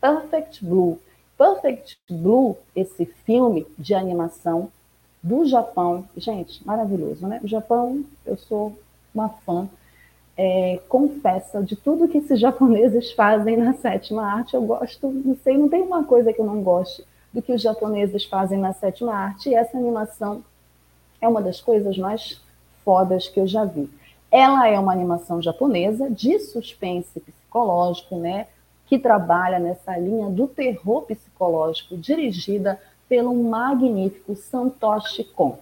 [0.00, 0.98] Perfect Blue.
[1.36, 4.70] Perfect Blue, esse filme de animação
[5.22, 7.38] do Japão, gente, maravilhoso, né?
[7.44, 8.72] O Japão, eu sou
[9.14, 9.68] uma fã,
[10.36, 14.54] é, confessa de tudo que esses japoneses fazem na sétima arte.
[14.54, 17.62] Eu gosto, não sei, não tem uma coisa que eu não goste do que os
[17.62, 19.48] japoneses fazem na sétima arte.
[19.48, 20.44] E essa animação
[21.20, 22.40] é uma das coisas mais
[22.84, 23.88] fodas que eu já vi.
[24.30, 28.46] Ela é uma animação japonesa de suspense psicológico, né?
[28.92, 32.78] que trabalha nessa linha do terror psicológico, dirigida
[33.08, 35.56] pelo magnífico Santoshi Kon.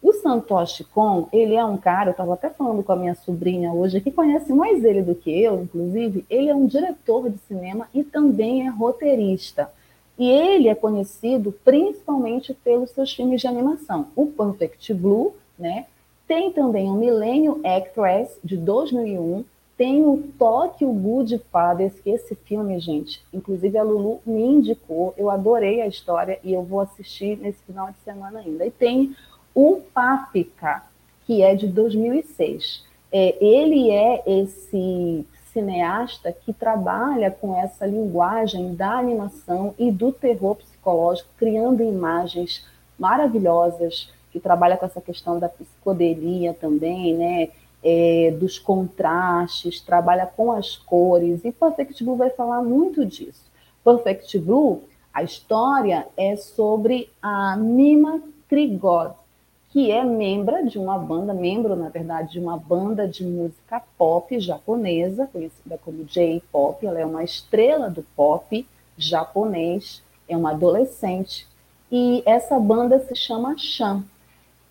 [0.00, 3.72] O Santoshi Kon, ele é um cara, eu estava até falando com a minha sobrinha
[3.72, 7.88] hoje, que conhece mais ele do que eu, inclusive, ele é um diretor de cinema
[7.92, 9.70] e também é roteirista.
[10.16, 14.08] E ele é conhecido principalmente pelos seus filmes de animação.
[14.14, 15.86] O Perfect Blue, né?
[16.26, 19.44] Tem também o Millennium Actress, de 2001,
[19.78, 25.30] tem o Tokyo Good Fathers, que esse filme, gente, inclusive a Lulu me indicou, eu
[25.30, 28.66] adorei a história e eu vou assistir nesse final de semana ainda.
[28.66, 29.14] E tem
[29.60, 30.84] o Paprika,
[31.26, 32.84] que é de 2006.
[33.10, 40.54] É, ele é esse cineasta que trabalha com essa linguagem da animação e do terror
[40.54, 42.64] psicológico, criando imagens
[42.96, 47.48] maravilhosas, que trabalha com essa questão da psicodelia também, né?
[47.82, 53.44] É, dos contrastes, trabalha com as cores, e Perfect Blue vai falar muito disso.
[53.84, 59.14] Perfect Blue, a história é sobre a Mima Krigod,
[59.78, 64.40] que é membro de uma banda, membro, na verdade, de uma banda de música pop
[64.40, 66.84] japonesa, conhecida como J-pop.
[66.84, 68.66] Ela é uma estrela do pop
[68.96, 71.46] japonês, é uma adolescente,
[71.92, 74.02] e essa banda se chama Shan.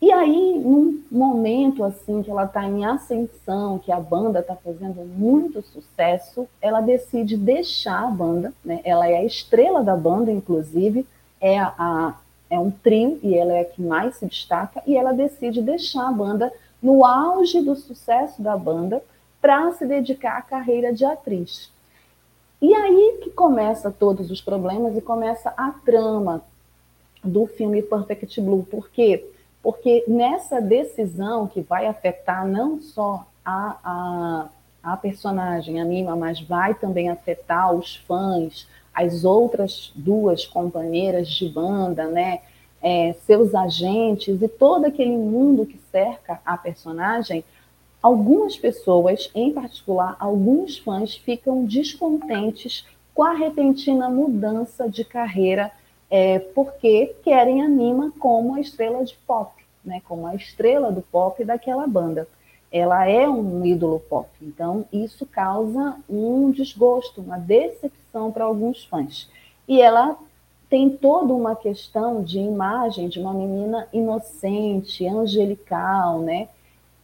[0.02, 5.06] E aí, num momento assim que ela está em ascensão, que a banda está fazendo
[5.06, 8.82] muito sucesso, ela decide deixar a banda, né?
[8.84, 11.08] Ela é a estrela da banda, inclusive,
[11.40, 12.14] é a,
[12.50, 16.08] é um trio e ela é a que mais se destaca e ela decide deixar
[16.08, 19.04] a banda no auge do sucesso da banda
[19.42, 21.72] para se dedicar à carreira de atriz.
[22.62, 26.42] E aí que começa todos os problemas e começa a trama
[27.24, 28.64] do filme Perfect Blue.
[28.64, 29.30] Por quê?
[29.62, 34.48] Porque nessa decisão que vai afetar não só a, a,
[34.94, 38.68] a personagem, a Mima, mas vai também afetar os fãs,
[38.98, 42.40] as outras duas companheiras de banda, né?
[42.82, 47.44] É, seus agentes e todo aquele mundo que cerca a personagem,
[48.02, 55.72] algumas pessoas, em particular alguns fãs, ficam descontentes com a repentina mudança de carreira,
[56.10, 59.52] é, porque querem a Nima como a estrela de pop,
[59.84, 62.28] né, como a estrela do pop daquela banda
[62.72, 64.30] ela é um ídolo pop.
[64.42, 67.98] Então, isso causa um desgosto, uma decepção
[68.32, 69.30] para alguns fãs.
[69.68, 70.18] E ela
[70.70, 76.50] tem toda uma questão de imagem de uma menina inocente, angelical, né?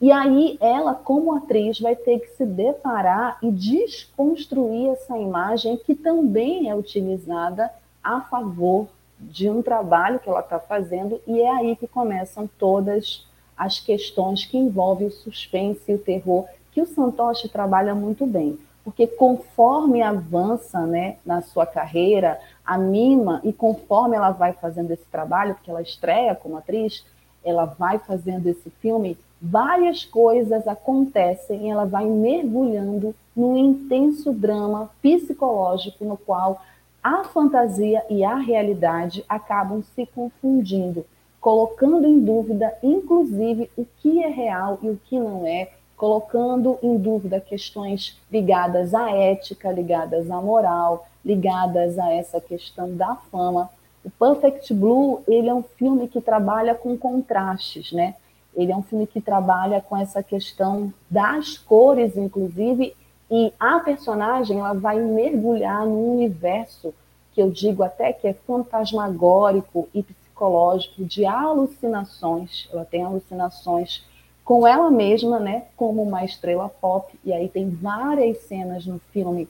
[0.01, 5.95] E aí ela, como atriz, vai ter que se deparar e desconstruir essa imagem que
[5.95, 7.72] também é utilizada
[8.03, 8.88] a favor
[9.18, 14.45] de um trabalho que ela está fazendo, e é aí que começam todas as questões
[14.45, 18.59] que envolvem o suspense e o terror, que o Santoshi trabalha muito bem.
[18.84, 25.05] Porque conforme avança né, na sua carreira, a Mima, e conforme ela vai fazendo esse
[25.05, 27.05] trabalho, porque ela estreia como atriz,
[27.43, 34.89] ela vai fazendo esse filme, várias coisas acontecem e ela vai mergulhando num intenso drama
[35.01, 36.61] psicológico no qual
[37.01, 41.05] a fantasia e a realidade acabam se confundindo
[41.43, 46.98] colocando em dúvida, inclusive, o que é real e o que não é, colocando em
[46.98, 53.70] dúvida questões ligadas à ética, ligadas à moral, ligadas a essa questão da fama.
[54.04, 58.16] O Perfect Blue, ele é um filme que trabalha com contrastes, né?
[58.56, 62.96] Ele é um filme que trabalha com essa questão das cores, inclusive,
[63.32, 66.94] e a personagem ela vai mergulhar num universo
[67.34, 72.70] que eu digo até que é fantasmagórico e psicológico de alucinações.
[72.72, 74.04] Ela tem alucinações
[74.44, 77.14] com ela mesma, né, como uma estrela pop.
[77.24, 79.48] E aí tem várias cenas no filme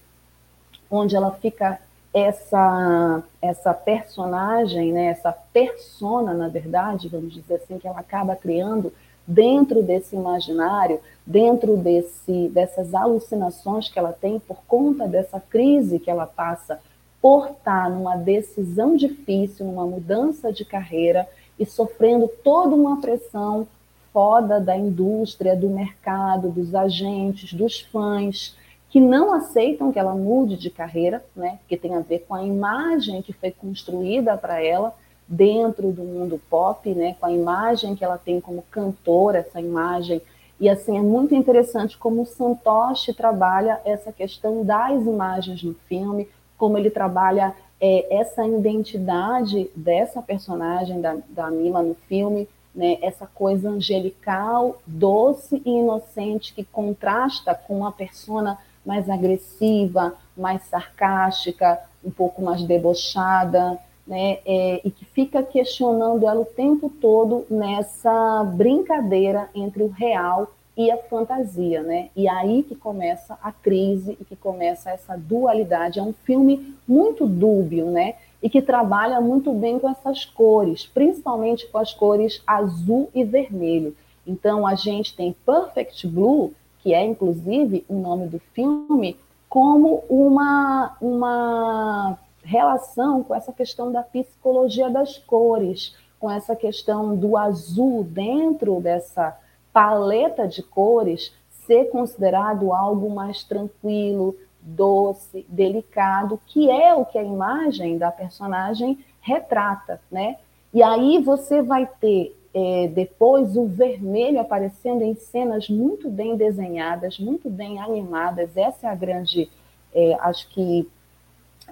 [0.89, 1.79] onde ela fica
[2.13, 8.93] essa essa personagem, né, essa persona, na verdade, vamos dizer assim, que ela acaba criando
[9.25, 16.11] dentro desse imaginário, dentro desse dessas alucinações que ela tem por conta dessa crise que
[16.11, 16.79] ela passa
[17.19, 21.27] por estar numa decisão difícil, numa mudança de carreira
[21.57, 23.65] e sofrendo toda uma pressão
[24.13, 28.55] foda da indústria, do mercado, dos agentes, dos fãs,
[28.89, 31.57] que não aceitam que ela mude de carreira, né?
[31.67, 34.95] Que tem a ver com a imagem que foi construída para ela
[35.27, 37.15] dentro do mundo pop, né?
[37.19, 40.21] Com a imagem que ela tem como cantora, essa imagem.
[40.59, 46.29] E assim é muito interessante como o Santoshi trabalha essa questão das imagens no filme,
[46.55, 53.27] como ele trabalha é, essa identidade dessa personagem da, da Mila no filme, né, essa
[53.27, 62.11] coisa angelical, doce e inocente que contrasta com a persona mais agressiva, mais sarcástica, um
[62.11, 69.49] pouco mais debochada, né, é, e que fica questionando ela o tempo todo nessa brincadeira
[69.55, 72.09] entre o real e a fantasia, né?
[72.15, 75.99] E aí que começa a crise e que começa essa dualidade.
[75.99, 78.15] É um filme muito dúbio, né?
[78.43, 83.95] E que trabalha muito bem com essas cores, principalmente com as cores azul e vermelho.
[84.27, 89.17] Então a gente tem Perfect Blue, que é inclusive o nome do filme,
[89.49, 97.37] como uma, uma relação com essa questão da psicologia das cores, com essa questão do
[97.37, 99.37] azul dentro dessa
[99.71, 101.33] paleta de cores
[101.65, 108.97] ser considerado algo mais tranquilo, doce, delicado, que é o que a imagem da personagem
[109.21, 110.37] retrata, né?
[110.73, 117.17] E aí você vai ter é, depois o vermelho aparecendo em cenas muito bem desenhadas,
[117.17, 118.55] muito bem animadas.
[118.55, 119.49] Essa é a grande,
[119.93, 120.87] é, acho que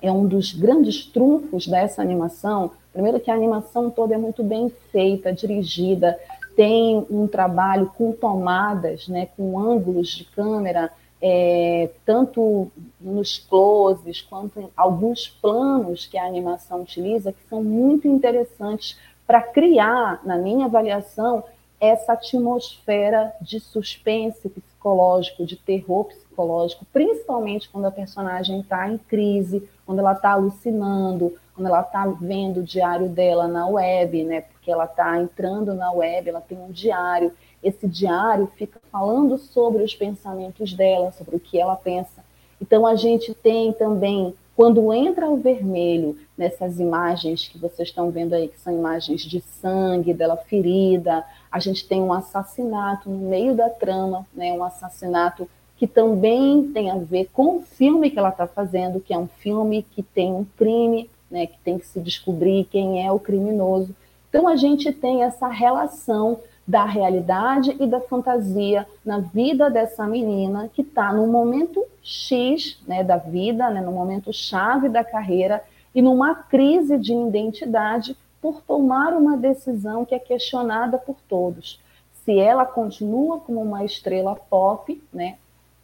[0.02, 2.72] é um dos grandes trunfos dessa animação.
[2.92, 6.18] Primeiro que a animação toda é muito bem feita, dirigida,
[6.56, 10.92] tem um trabalho com tomadas, né, com ângulos de câmera,
[11.22, 18.08] é, tanto nos closes quanto em alguns planos que a animação utiliza, que são muito
[18.08, 18.98] interessantes
[19.28, 21.44] para criar, na minha avaliação,
[21.80, 29.68] essa atmosfera de suspense psicológico, de terror psicológico, principalmente quando a personagem está em crise,
[29.86, 34.42] quando ela está alucinando, quando ela está vendo o diário dela na web, né?
[34.42, 37.34] Porque ela está entrando na web, ela tem um diário.
[37.64, 42.24] Esse diário fica falando sobre os pensamentos dela, sobre o que ela pensa.
[42.60, 48.34] Então a gente tem também, quando entra o vermelho nessas imagens que vocês estão vendo
[48.34, 53.56] aí, que são imagens de sangue, dela ferida, a gente tem um assassinato no meio
[53.56, 54.54] da trama, né?
[54.54, 55.48] Um assassinato
[55.78, 59.28] que também tem a ver com o filme que ela está fazendo, que é um
[59.28, 63.96] filme que tem um crime né, que tem que se descobrir quem é o criminoso.
[64.30, 66.40] Então a gente tem essa relação
[66.72, 73.04] da realidade e da fantasia na vida dessa menina que está no momento X né,
[73.04, 75.62] da vida, né, no momento chave da carreira
[75.94, 81.78] e numa crise de identidade por tomar uma decisão que é questionada por todos.
[82.24, 85.36] Se ela continua como uma estrela pop, né,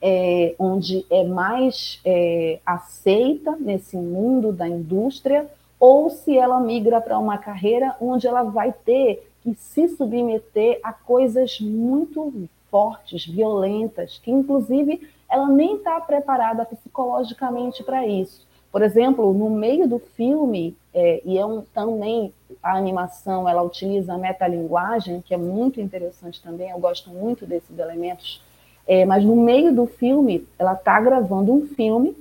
[0.02, 7.20] é, onde é mais é, aceita nesse mundo da indústria, ou se ela migra para
[7.20, 14.32] uma carreira onde ela vai ter que se submeter a coisas muito fortes, violentas, que
[14.32, 18.46] inclusive ela nem está preparada psicologicamente para isso.
[18.72, 24.14] Por exemplo, no meio do filme, é, e é um, também a animação, ela utiliza
[24.14, 28.42] a metalinguagem, que é muito interessante também, eu gosto muito desses elementos
[28.88, 32.16] é, mas no meio do filme, ela está gravando um filme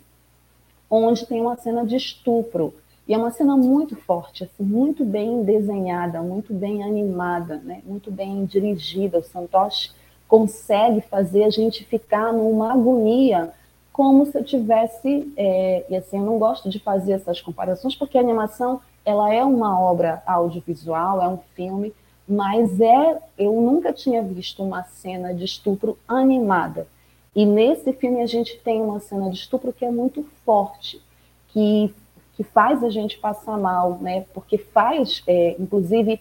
[0.91, 2.75] onde tem uma cena de estupro.
[3.07, 7.81] E é uma cena muito forte, assim, muito bem desenhada, muito bem animada, né?
[7.85, 9.19] muito bem dirigida.
[9.19, 9.93] O Santoshi
[10.27, 13.53] consegue fazer a gente ficar numa agonia,
[13.93, 15.33] como se eu tivesse.
[15.37, 19.45] É, e assim, eu não gosto de fazer essas comparações, porque a animação ela é
[19.45, 21.95] uma obra audiovisual, é um filme,
[22.29, 26.89] mas é, eu nunca tinha visto uma cena de estupro animada.
[27.35, 31.01] E nesse filme a gente tem uma cena de estupro que é muito forte,
[31.49, 31.95] que,
[32.37, 34.25] que faz a gente passar mal, né?
[34.35, 36.21] Porque faz, é, inclusive,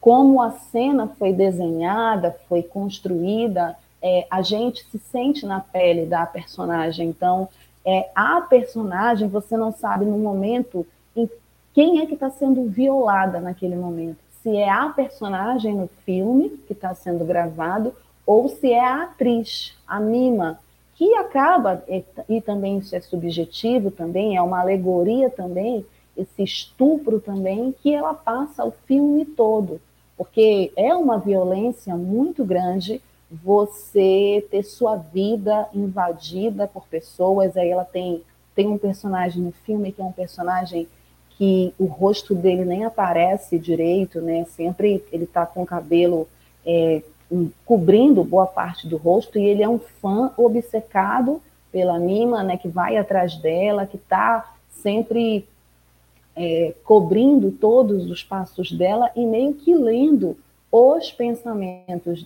[0.00, 6.26] como a cena foi desenhada, foi construída, é, a gente se sente na pele da
[6.26, 7.08] personagem.
[7.08, 7.48] Então,
[7.84, 10.86] é, a personagem, você não sabe no momento
[11.16, 11.28] em
[11.72, 16.72] quem é que está sendo violada naquele momento se é a personagem no filme que
[16.72, 17.94] está sendo gravado
[18.26, 20.58] ou se é a atriz, a mima,
[20.98, 21.84] que acaba,
[22.28, 25.86] e também isso é subjetivo também, é uma alegoria também,
[26.16, 29.80] esse estupro também, que ela passa o filme todo,
[30.16, 37.84] porque é uma violência muito grande você ter sua vida invadida por pessoas, aí ela
[37.84, 40.88] tem, tem um personagem no filme que é um personagem
[41.36, 44.44] que o rosto dele nem aparece direito, né?
[44.46, 46.26] Sempre ele está com o cabelo
[46.66, 47.02] é,
[47.64, 52.56] cobrindo boa parte do rosto e ele é um fã obcecado pela Mima, né?
[52.56, 55.46] Que vai atrás dela, que está sempre
[56.34, 60.36] é, cobrindo todos os passos dela e meio que lendo
[60.70, 62.24] os pensamentos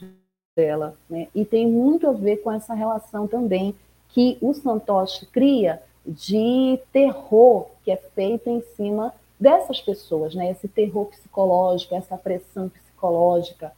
[0.56, 1.28] dela, né?
[1.34, 3.74] E tem muito a ver com essa relação também
[4.10, 10.50] que o Santoshi cria de terror que é feito em cima dessas pessoas, né?
[10.50, 13.72] Esse terror psicológico, essa pressão psicológica.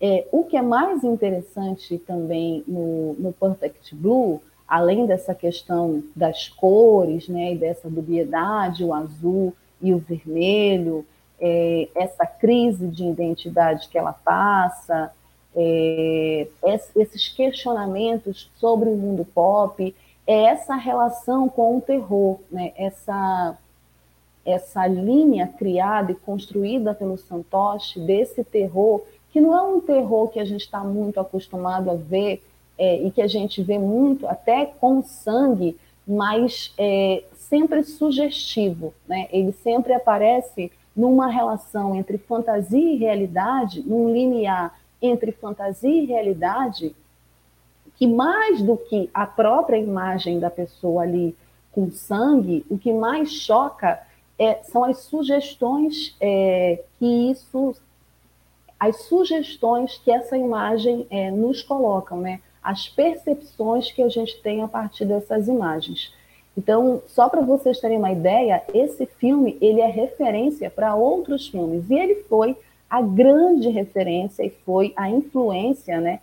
[0.00, 6.48] É, o que é mais interessante também no, no Perfect Blue, além dessa questão das
[6.48, 11.04] cores, né, e dessa dubiedade, o azul e o vermelho,
[11.40, 15.12] é, essa crise de identidade que ela passa,
[15.54, 16.46] é,
[16.94, 19.94] esses questionamentos sobre o mundo pop,
[20.26, 22.72] é essa relação com o terror, né?
[22.76, 23.58] essa,
[24.44, 29.02] essa linha criada e construída pelo Santoshi desse terror,
[29.32, 32.42] que não é um terror que a gente está muito acostumado a ver
[32.78, 35.76] é, e que a gente vê muito, até com sangue,
[36.06, 38.94] mas é, sempre sugestivo.
[39.06, 39.28] Né?
[39.30, 46.94] Ele sempre aparece numa relação entre fantasia e realidade, num linear entre fantasia e realidade,
[47.96, 51.36] que mais do que a própria imagem da pessoa ali
[51.72, 54.00] com sangue, o que mais choca
[54.38, 57.74] é, são as sugestões é, que isso,
[58.80, 62.40] as sugestões que essa imagem é, nos colocam, né?
[62.62, 66.12] As percepções que a gente tem a partir dessas imagens.
[66.56, 71.88] Então, só para vocês terem uma ideia, esse filme ele é referência para outros filmes
[71.88, 72.56] e ele foi
[72.88, 76.20] a grande referência e foi a influência, né?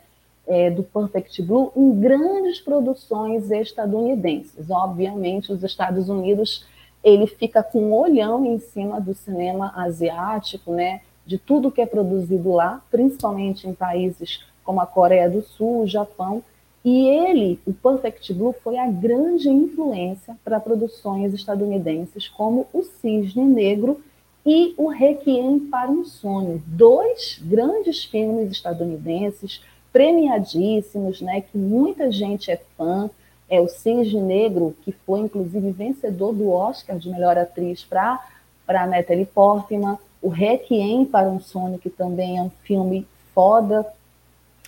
[0.48, 4.70] é, do Perfect Blue em grandes produções estadunidenses.
[4.70, 6.66] Obviamente, os Estados Unidos
[7.04, 11.86] ele fica com um olhão em cima do cinema asiático, né, de tudo que é
[11.86, 16.42] produzido lá, principalmente em países como a Coreia do Sul, o Japão,
[16.84, 23.44] e ele, o Perfect Blue, foi a grande influência para produções estadunidenses como O Cisne
[23.44, 24.02] Negro
[24.46, 29.62] e O Requiem para um Sonho, dois grandes filmes estadunidenses
[29.92, 33.10] premiadíssimos, né, que muita gente é fã.
[33.50, 38.22] É o Cisne Negro, que foi inclusive vencedor do Oscar de melhor atriz para
[38.66, 41.40] para Natalie Portman, o Requiem para um
[41.78, 43.86] que também é um filme foda,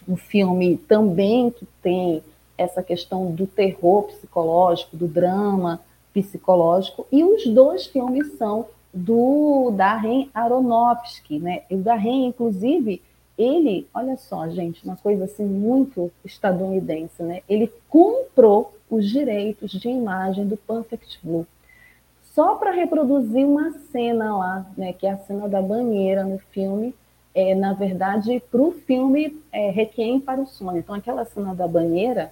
[0.08, 2.24] um filme também que tem
[2.58, 5.80] essa questão do terror psicológico, do drama
[6.14, 11.62] psicológico, e os dois filmes são do Darren Aronofsky, né?
[11.70, 13.02] O Darren, inclusive,
[13.38, 17.41] ele, olha só, gente, uma coisa assim muito estadunidense, né?
[17.47, 21.45] Ele comprou os direitos de imagem do Perfect Blue
[22.40, 24.94] só para reproduzir uma cena lá, né?
[24.94, 26.96] Que é a cena da banheira no filme.
[27.36, 30.78] É, na verdade, para o filme é, Requiem para o Sonho.
[30.78, 32.32] Então, aquela cena da banheira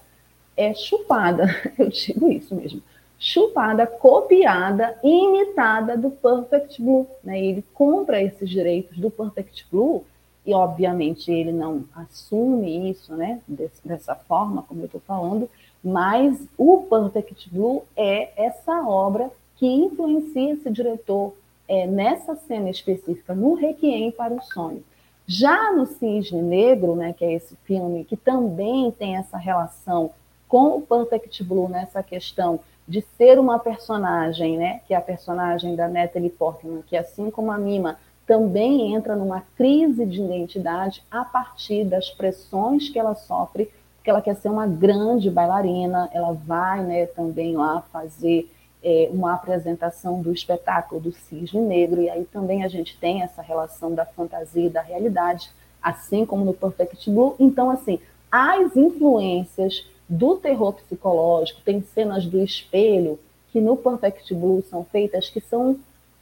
[0.55, 2.81] é chupada, eu digo isso mesmo,
[3.19, 7.05] chupada, copiada, imitada do Perfect Blue.
[7.21, 7.43] Né?
[7.43, 10.05] Ele compra esses direitos do Perfect Blue
[10.45, 13.41] e obviamente ele não assume isso, né,
[13.83, 15.49] dessa forma, como eu estou falando,
[15.83, 21.33] mas o Perfect Blue é essa obra que influencia esse diretor
[21.67, 24.83] é, nessa cena específica, no Requiem para o Sonho.
[25.25, 30.11] Já no Cisne Negro, né, que é esse filme que também tem essa relação
[30.47, 35.75] com o Perfect Blue nessa questão de ser uma personagem, né, que é a personagem
[35.75, 41.25] da Natalie Portman, que assim como a Mima também entra numa crise de identidade a
[41.25, 46.81] partir das pressões que ela sofre, porque ela quer ser uma grande bailarina, ela vai
[46.83, 48.49] né, também lá fazer
[48.83, 53.41] é, uma apresentação do espetáculo do Cisne Negro, e aí também a gente tem essa
[53.41, 55.49] relação da fantasia e da realidade,
[55.81, 57.35] assim como no Perfect Blue.
[57.39, 57.99] Então, assim,
[58.31, 63.19] as influências do terror psicológico, tem cenas do espelho
[63.51, 65.77] que no Perfect Blue são feitas que são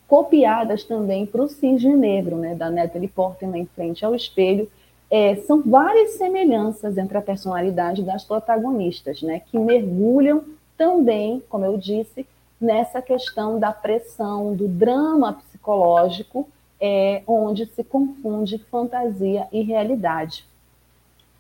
[0.08, 4.70] copiadas também para o Cisne Negro, né, da Natalie Portman em frente ao espelho.
[5.10, 10.44] É, são várias semelhanças entre a personalidade das protagonistas, né, que mergulham
[10.78, 12.26] também, como eu disse,
[12.66, 16.50] nessa questão da pressão, do drama psicológico,
[16.80, 20.46] é, onde se confunde fantasia e realidade.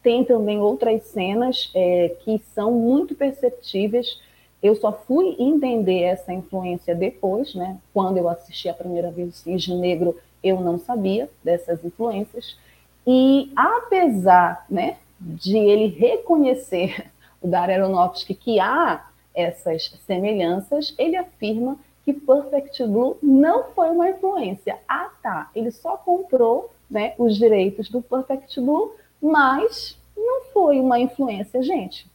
[0.02, 4.20] Tem também outras cenas é, que são muito perceptíveis
[4.66, 7.78] eu só fui entender essa influência depois, né?
[7.94, 12.58] Quando eu assisti a primeira vez o Cisne Negro, eu não sabia dessas influências.
[13.06, 21.78] E apesar, né, de ele reconhecer o Darren Aronofsky que há essas semelhanças, ele afirma
[22.04, 24.78] que Perfect Blue não foi uma influência.
[24.88, 25.50] Ah, tá.
[25.56, 32.08] Ele só comprou, né, os direitos do Perfect Blue, mas não foi uma influência, gente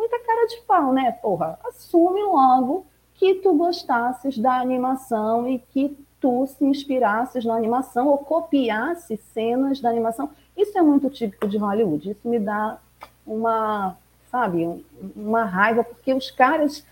[0.00, 1.12] muita cara de pau, né?
[1.12, 8.08] Porra, assume logo que tu gostasses da animação e que tu se inspirasses na animação
[8.08, 10.30] ou copiasse cenas da animação.
[10.56, 12.10] Isso é muito típico de Hollywood.
[12.10, 12.78] Isso me dá
[13.26, 13.96] uma,
[14.30, 14.84] sabe,
[15.16, 16.84] uma raiva, porque os caras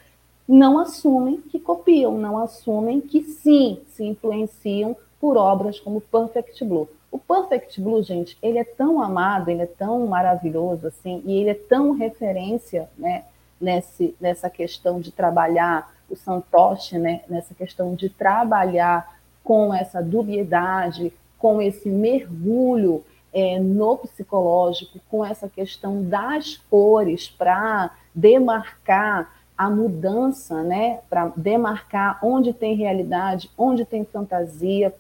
[0.49, 6.89] não assumem que copiam, não assumem que sim, se influenciam por obras como Perfect Blue.
[7.11, 11.51] O Perfect Blue, gente, ele é tão amado, ele é tão maravilhoso, assim, e ele
[11.51, 13.25] é tão referência, né,
[13.61, 21.13] nesse, nessa questão de trabalhar o Santoshi, né, nessa questão de trabalhar com essa dubiedade,
[21.39, 23.05] com esse mergulho
[23.39, 32.19] é, no psicológico, com essa questão das cores para demarcar a mudança, né, para demarcar
[32.23, 34.95] onde tem realidade, onde tem fantasia.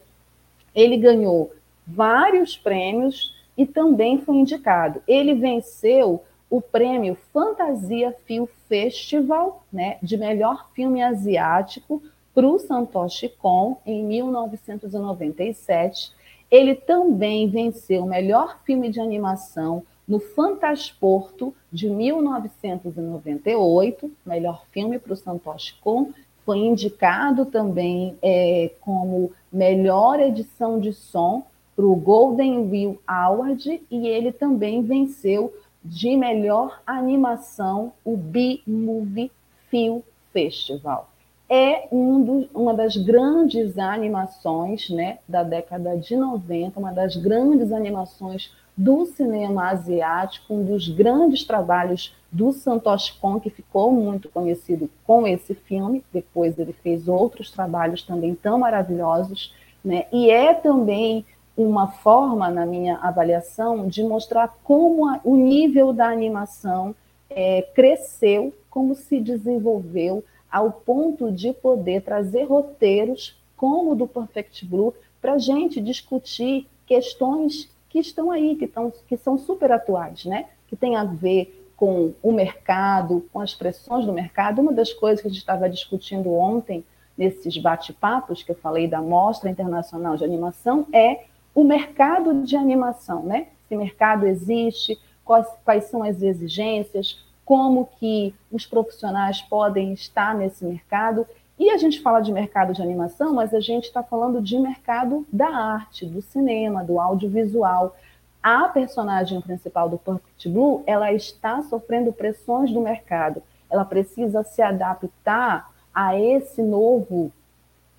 [0.74, 1.52] Ele ganhou
[1.86, 5.00] vários prêmios e também foi indicado.
[5.06, 12.02] Ele venceu o prêmio Fantasia Film Festival, né, de melhor filme asiático
[12.34, 16.12] para o Santoshi Kon em 1997.
[16.50, 25.12] Ele também venceu o melhor filme de animação no Fantasporto de 1998, melhor filme para
[25.12, 26.08] o Santoshi Kon.
[26.44, 31.44] Foi indicado também é, como melhor edição de som
[31.76, 35.52] para o Golden Wheel Award e ele também venceu
[35.84, 39.30] de melhor animação o B-Movie
[39.70, 40.00] Film
[40.32, 41.10] Festival.
[41.50, 47.72] É um do, uma das grandes animações né, da década de 90, uma das grandes
[47.72, 54.88] animações do cinema asiático, um dos grandes trabalhos do Santoshi Kon, que ficou muito conhecido
[55.04, 56.04] com esse filme.
[56.12, 60.06] Depois ele fez outros trabalhos também tão maravilhosos, né?
[60.12, 61.24] E é também
[61.56, 66.94] uma forma, na minha avaliação, de mostrar como a, o nível da animação
[67.28, 74.64] é, cresceu, como se desenvolveu, ao ponto de poder trazer roteiros como o do Perfect
[74.64, 80.24] Blue para a gente discutir questões que estão aí, que, estão, que são super atuais,
[80.24, 80.46] né?
[80.68, 84.60] que tem a ver com o mercado, com as pressões do mercado.
[84.60, 86.84] Uma das coisas que a gente estava discutindo ontem,
[87.16, 91.24] nesses bate-papos que eu falei da Mostra Internacional de Animação, é
[91.54, 93.48] o mercado de animação, né?
[93.64, 100.66] Esse mercado existe, quais, quais são as exigências, como que os profissionais podem estar nesse
[100.66, 101.26] mercado.
[101.58, 105.26] E a gente fala de mercado de animação, mas a gente está falando de mercado
[105.32, 107.96] da arte, do cinema, do audiovisual.
[108.42, 113.42] A personagem principal do Perfect Blue, ela está sofrendo pressões do mercado.
[113.70, 117.32] Ela precisa se adaptar a esse novo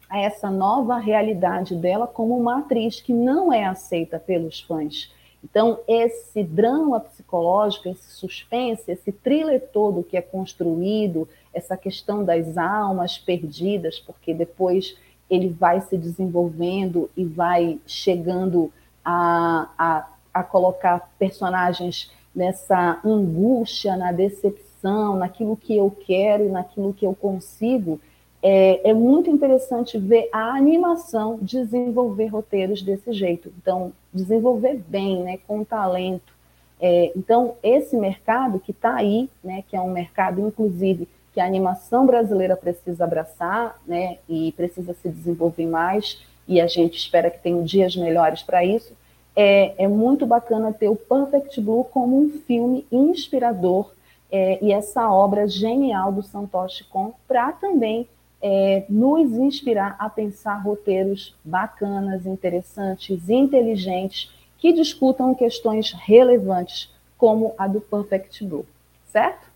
[0.08, 5.12] a essa nova realidade dela como uma atriz que não é aceita pelos fãs.
[5.44, 12.58] Então, esse drama psicológico, esse suspense, esse thriller todo que é construído, essa questão das
[12.58, 14.98] almas perdidas, porque depois
[15.30, 18.72] ele vai se desenvolvendo e vai chegando
[19.04, 26.94] a, a, a colocar personagens nessa angústia, na decepção, naquilo que eu quero e naquilo
[26.94, 28.00] que eu consigo,
[28.42, 33.52] é, é, muito interessante ver a animação desenvolver roteiros desse jeito.
[33.62, 36.34] Então, desenvolver bem, né, com talento.
[36.80, 41.46] É, então, esse mercado que está aí, né, que é um mercado, inclusive, que a
[41.46, 47.40] animação brasileira precisa abraçar, né, e precisa se desenvolver mais, e a gente espera que
[47.40, 48.94] tenha dias melhores para isso,
[49.36, 53.92] é, é, muito bacana ter o Perfect Blue como um filme inspirador
[54.32, 58.08] é, e essa obra genial do Santoshi Kon para também
[58.42, 67.68] é, nos inspirar a pensar roteiros bacanas, interessantes, inteligentes, que discutam questões relevantes, como a
[67.68, 68.66] do Perfect Blue,
[69.06, 69.50] certo?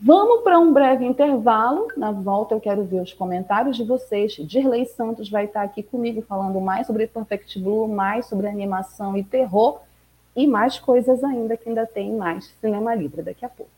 [0.00, 1.88] Vamos para um breve intervalo.
[1.96, 4.32] Na volta eu quero ver os comentários de vocês.
[4.32, 9.24] Dirley Santos vai estar aqui comigo falando mais sobre Perfect Blue, mais sobre animação e
[9.24, 9.80] terror
[10.36, 13.77] e mais coisas ainda que ainda tem mais cinema livre daqui a pouco.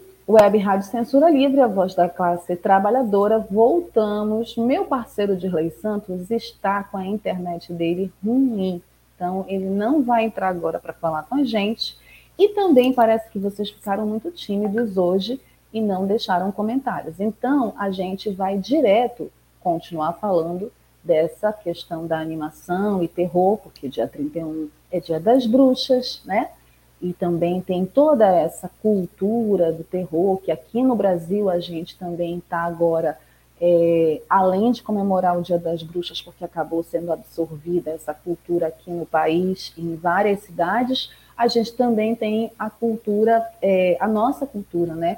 [0.27, 3.39] Web Rádio Censura Livre, a voz da classe trabalhadora.
[3.39, 4.55] Voltamos.
[4.55, 8.81] Meu parceiro Dirley Santos está com a internet dele ruim.
[9.15, 11.97] Então, ele não vai entrar agora para falar com a gente.
[12.37, 15.41] E também parece que vocês ficaram muito tímidos hoje
[15.73, 17.19] e não deixaram comentários.
[17.19, 20.71] Então, a gente vai direto continuar falando
[21.03, 26.51] dessa questão da animação e terror, porque dia 31 é dia das bruxas, né?
[27.01, 32.37] E também tem toda essa cultura do terror, que aqui no Brasil a gente também
[32.37, 33.17] está agora,
[33.59, 38.91] é, além de comemorar o Dia das Bruxas, porque acabou sendo absorvida essa cultura aqui
[38.91, 44.93] no país, em várias cidades, a gente também tem a cultura, é, a nossa cultura,
[44.93, 45.17] né?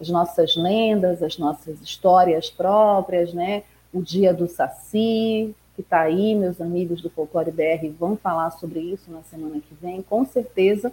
[0.00, 3.64] As nossas lendas, as nossas histórias próprias, né?
[3.92, 8.80] O dia do Saci, que está aí, meus amigos do Folclore BR vão falar sobre
[8.80, 10.90] isso na semana que vem, com certeza.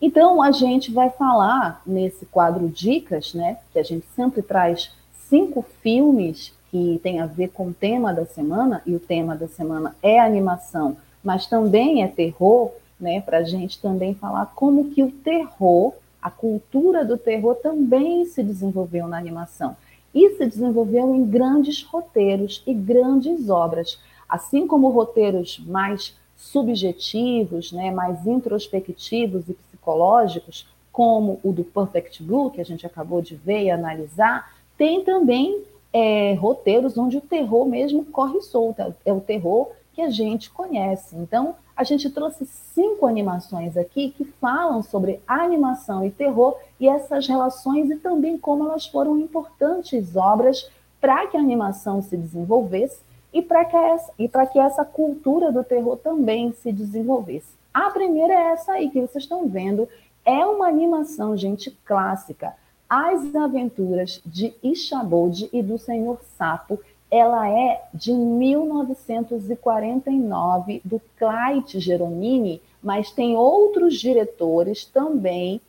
[0.00, 3.58] Então, a gente vai falar nesse quadro Dicas, né?
[3.72, 4.92] Que a gente sempre traz
[5.28, 9.48] cinco filmes que tem a ver com o tema da semana, e o tema da
[9.48, 15.02] semana é animação, mas também é terror né, para a gente também falar como que
[15.02, 19.76] o terror, a cultura do terror também se desenvolveu na animação.
[20.14, 27.90] E se desenvolveu em grandes roteiros e grandes obras, assim como roteiros mais subjetivos, né,
[27.90, 29.56] mais introspectivos e
[29.88, 35.02] psicológicos, como o do Perfect Blue, que a gente acabou de ver e analisar, tem
[35.02, 35.62] também
[35.92, 41.16] é, roteiros onde o terror mesmo corre solto, é o terror que a gente conhece.
[41.16, 47.26] Então, a gente trouxe cinco animações aqui que falam sobre animação e terror e essas
[47.26, 50.68] relações e também como elas foram importantes obras
[51.00, 53.00] para que a animação se desenvolvesse
[53.32, 57.57] e para que, essa, e que essa cultura do terror também se desenvolvesse.
[57.78, 59.88] A primeira é essa aí que vocês estão vendo,
[60.24, 62.56] é uma animação, gente, clássica.
[62.88, 72.60] As Aventuras de Ichabod e do Senhor Sapo, ela é de 1949, do Clyde Geronini,
[72.82, 75.60] mas tem outros diretores também,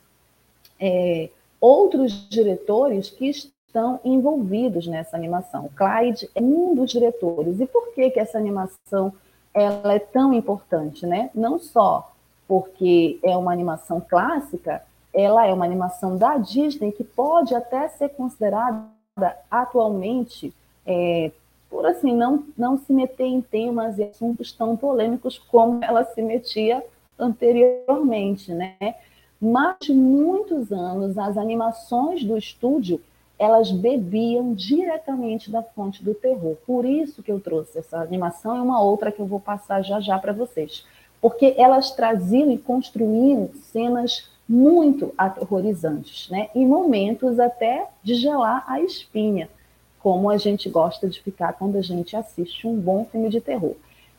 [0.80, 1.30] é,
[1.62, 5.66] outros diretores que estão envolvidos nessa animação.
[5.66, 7.60] O Clyde é um dos diretores.
[7.60, 9.14] E por que, que essa animação
[9.54, 11.06] ela é tão importante?
[11.06, 11.30] Né?
[11.34, 12.12] Não só
[12.48, 14.82] porque é uma animação clássica,
[15.14, 18.88] ela é uma animação da Disney que pode até ser considerada
[19.52, 20.54] atualmente
[20.86, 21.32] é,
[21.70, 26.22] por assim não, não se meter em temas e assuntos tão polêmicos como ela se
[26.22, 26.84] metia
[27.18, 28.76] anteriormente, né?
[29.40, 33.00] Mas muitos anos as animações do estúdio
[33.40, 36.58] elas bebiam diretamente da fonte do terror.
[36.68, 40.02] Por isso que eu trouxe essa animação e uma outra que eu vou passar já
[40.02, 40.86] já para vocês,
[41.22, 46.50] porque elas traziam e construíam cenas muito aterrorizantes, né?
[46.54, 49.50] Em momentos até de gelar a espinha
[50.00, 53.76] como a gente gosta de ficar quando a gente assiste um bom filme de terror.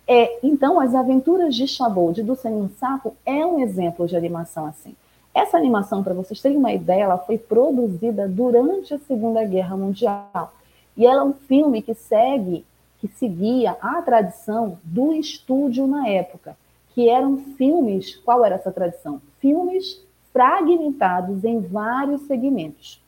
[0.07, 4.95] É, então, As Aventuras de Chabold do Senhor Sapo é um exemplo de animação assim.
[5.35, 10.53] Essa animação, para vocês terem uma ideia, ela foi produzida durante a Segunda Guerra Mundial.
[10.97, 12.65] E ela é um filme que segue,
[12.99, 16.57] que seguia a tradição do estúdio na época,
[16.95, 19.23] que eram filmes, qual era essa tradição?
[19.39, 23.01] Filmes fragmentados em vários segmentos.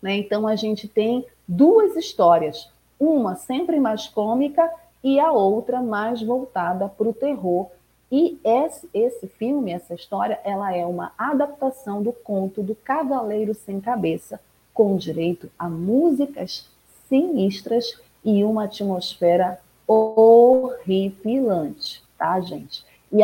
[0.00, 0.16] Né?
[0.16, 4.68] Então a gente tem duas histórias, uma sempre mais cômica
[5.02, 7.68] e a outra mais voltada para o terror.
[8.12, 13.80] E esse, esse filme, essa história, ela é uma adaptação do conto do Cavaleiro Sem
[13.80, 14.38] Cabeça,
[14.74, 16.68] com direito a músicas
[17.08, 21.24] sinistras e uma atmosfera horripilante,
[22.18, 22.84] tá, gente?
[23.10, 23.20] E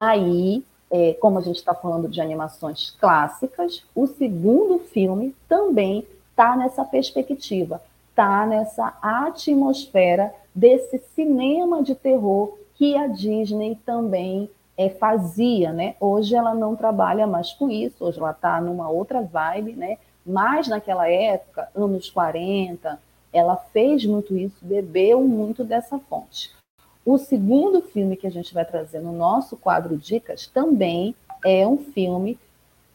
[0.00, 6.56] aí, é, como a gente está falando de animações clássicas, o segundo filme também está
[6.56, 7.80] nessa perspectiva,
[8.10, 15.94] está nessa atmosfera desse cinema de terror que a Disney também é, fazia, né?
[16.00, 19.98] Hoje ela não trabalha mais com isso, hoje ela está numa outra vibe, né?
[20.24, 22.98] Mas naquela época, anos 40,
[23.32, 26.50] ela fez muito isso, bebeu muito dessa fonte.
[27.04, 31.78] O segundo filme que a gente vai trazer no nosso quadro Dicas também é um
[31.78, 32.38] filme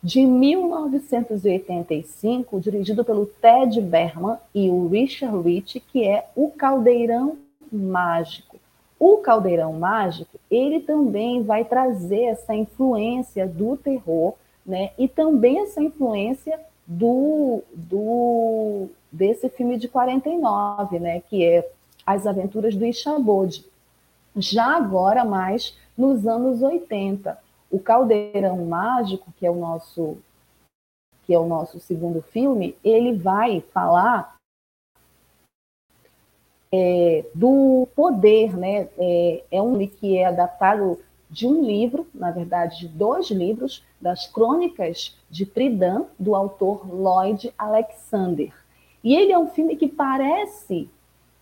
[0.02, 7.38] de 1985, dirigido pelo Ted Berman e o Richard Rich, que é O Caldeirão
[7.70, 8.47] Mágico.
[9.00, 14.34] O Caldeirão Mágico, ele também vai trazer essa influência do terror,
[14.66, 14.92] né?
[14.98, 21.70] E também essa influência do, do desse filme de 49, né, que é
[22.06, 23.66] As Aventuras do Ichabod.
[24.36, 27.38] Já agora mais nos anos 80.
[27.70, 30.18] O Caldeirão Mágico, que é o nosso
[31.26, 34.37] que é o nosso segundo filme, ele vai falar
[36.72, 38.88] é, do poder, né?
[38.98, 41.00] É, é um que é adaptado
[41.30, 47.54] de um livro, na verdade, de dois livros, das Crônicas de Pridan, do autor Lloyd
[47.58, 48.54] Alexander.
[49.04, 50.90] E ele é um filme que parece,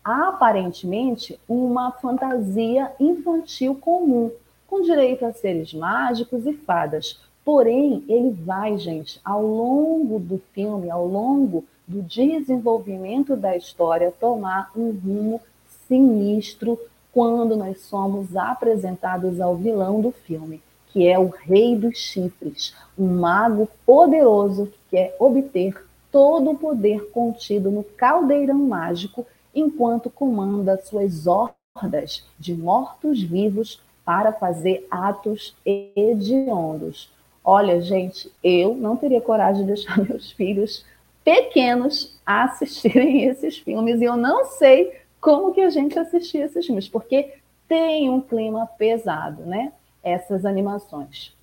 [0.03, 4.31] aparentemente, uma fantasia infantil comum,
[4.67, 7.19] com direito a seres mágicos e fadas.
[7.43, 14.71] Porém, ele vai, gente, ao longo do filme, ao longo do desenvolvimento da história, tomar
[14.75, 15.41] um rumo
[15.87, 16.79] sinistro
[17.11, 23.07] quando nós somos apresentados ao vilão do filme, que é o Rei dos Chifres, um
[23.07, 31.27] mago poderoso que quer obter todo o poder contido no caldeirão mágico enquanto comanda suas
[31.27, 37.11] hordas de mortos-vivos para fazer atos hediondos.
[37.43, 40.83] Olha, gente, eu não teria coragem de deixar meus filhos
[41.25, 46.87] pequenos assistirem esses filmes e eu não sei como que a gente assistia esses filmes,
[46.87, 47.33] porque
[47.67, 49.73] tem um clima pesado, né?
[50.03, 51.33] Essas animações.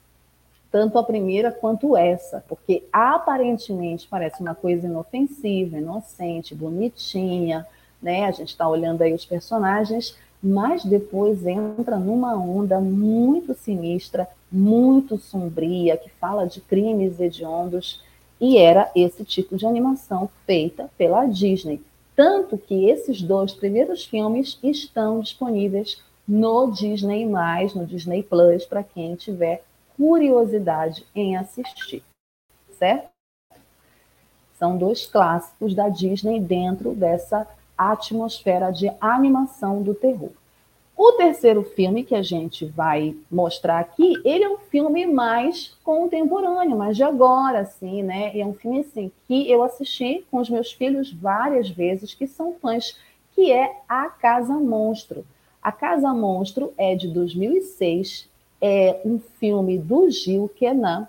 [0.71, 7.67] Tanto a primeira quanto essa, porque aparentemente parece uma coisa inofensiva, inocente, bonitinha,
[8.01, 8.25] né?
[8.25, 15.19] A gente está olhando aí os personagens, mas depois entra numa onda muito sinistra, muito
[15.19, 18.01] sombria, que fala de crimes hediondos,
[18.43, 21.81] e era esse tipo de animação feita pela Disney.
[22.17, 29.15] Tanto que esses dois primeiros filmes estão disponíveis no Disney+, no Disney Plus, para quem
[29.15, 29.63] tiver
[29.97, 32.03] curiosidade em assistir,
[32.77, 33.11] certo?
[34.59, 37.47] São dois clássicos da Disney dentro dessa
[37.79, 40.33] atmosfera de animação do terror.
[40.97, 46.77] O terceiro filme que a gente vai mostrar aqui, ele é um filme mais contemporâneo,
[46.77, 48.31] mais de agora, assim, né?
[48.39, 52.55] é um filme assim que eu assisti com os meus filhos várias vezes, que são
[52.61, 52.97] fãs,
[53.35, 55.25] que é A Casa Monstro.
[55.63, 58.29] A Casa Monstro é de 2006,
[58.61, 61.09] é um filme do Gil Kenan.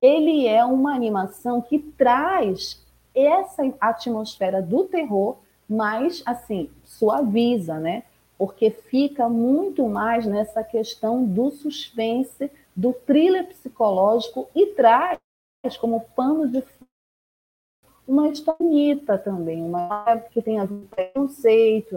[0.00, 2.82] Ele é uma animação que traz
[3.14, 5.36] essa atmosfera do terror,
[5.68, 8.02] mas assim suaviza, né?
[8.42, 15.20] Porque fica muito mais nessa questão do suspense, do thriller psicológico e traz
[15.80, 16.60] como pano de
[18.04, 21.96] uma história bonita também, uma que tem a ver com preconceito,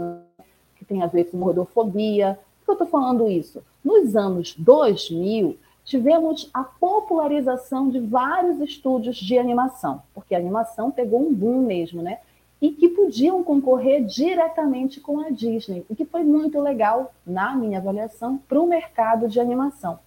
[0.75, 2.37] que tem a ver com gordofobia.
[2.59, 3.63] Por que eu estou falando isso?
[3.83, 11.27] Nos anos 2000, tivemos a popularização de vários estúdios de animação, porque a animação pegou
[11.27, 12.19] um boom mesmo, né?
[12.65, 17.77] E que podiam concorrer diretamente com a Disney, o que foi muito legal, na minha
[17.77, 19.99] avaliação, para o mercado de animação.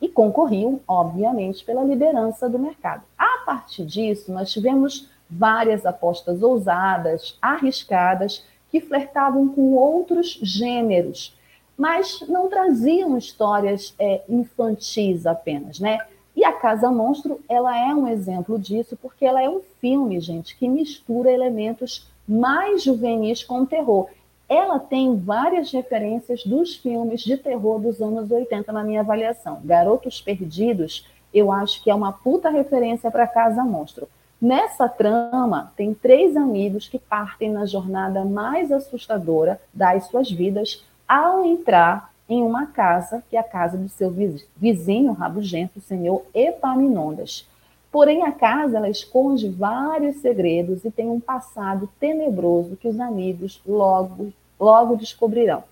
[0.00, 3.02] E concorriam, obviamente, pela liderança do mercado.
[3.18, 11.36] A partir disso, nós tivemos várias apostas ousadas, arriscadas, que flertavam com outros gêneros,
[11.76, 15.98] mas não traziam histórias é, infantis apenas, né?
[16.36, 20.54] E a Casa Monstro, ela é um exemplo disso, porque ela é um filme, gente,
[20.54, 24.08] que mistura elementos mais juvenis com terror.
[24.46, 29.60] Ela tem várias referências dos filmes de terror dos anos 80 na minha avaliação.
[29.64, 34.06] Garotos Perdidos, eu acho que é uma puta referência para Casa Monstro.
[34.40, 41.44] Nessa trama, tem três amigos que partem na jornada mais assustadora das suas vidas ao
[41.46, 44.12] entrar em uma casa, que é a casa do seu
[44.56, 47.48] vizinho rabugento, o senhor Epaminondas.
[47.90, 53.62] Porém, a casa ela esconde vários segredos e tem um passado tenebroso que os amigos
[53.66, 55.64] logo, logo descobrirão.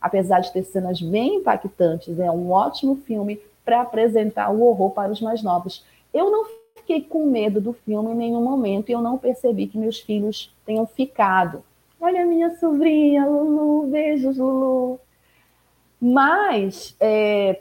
[0.00, 5.12] Apesar de ter cenas bem impactantes, é um ótimo filme para apresentar o horror para
[5.12, 5.84] os mais novos.
[6.12, 9.76] Eu não fiquei com medo do filme em nenhum momento e eu não percebi que
[9.76, 11.62] meus filhos tenham ficado.
[12.00, 14.98] Olha a minha sobrinha, Lulu, beijos, Lulu.
[16.00, 17.60] Mas é,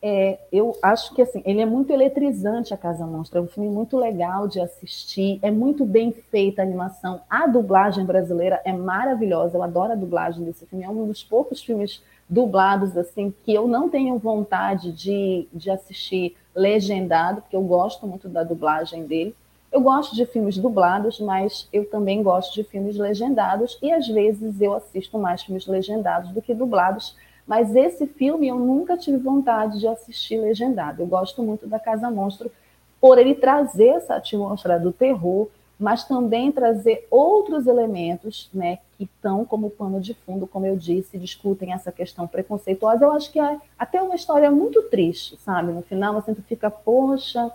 [0.00, 3.68] é, eu acho que assim, ele é muito eletrizante a Casa Monstra, é um filme
[3.68, 9.56] muito legal de assistir, é muito bem feita a animação, a dublagem brasileira é maravilhosa,
[9.56, 13.66] eu adoro a dublagem desse filme, é um dos poucos filmes dublados assim que eu
[13.66, 19.34] não tenho vontade de, de assistir legendado, porque eu gosto muito da dublagem dele.
[19.70, 23.78] Eu gosto de filmes dublados, mas eu também gosto de filmes legendados.
[23.82, 27.14] E às vezes eu assisto mais filmes legendados do que dublados
[27.48, 31.00] mas esse filme eu nunca tive vontade de assistir legendado.
[31.00, 32.52] Eu gosto muito da Casa Monstro
[33.00, 35.48] por ele trazer essa atmosfera do terror,
[35.80, 41.16] mas também trazer outros elementos, né, que estão como pano de fundo, como eu disse,
[41.16, 43.04] discutem essa questão preconceituosa.
[43.04, 45.72] Eu acho que é até uma história muito triste, sabe?
[45.72, 47.50] No final você fica, poxa,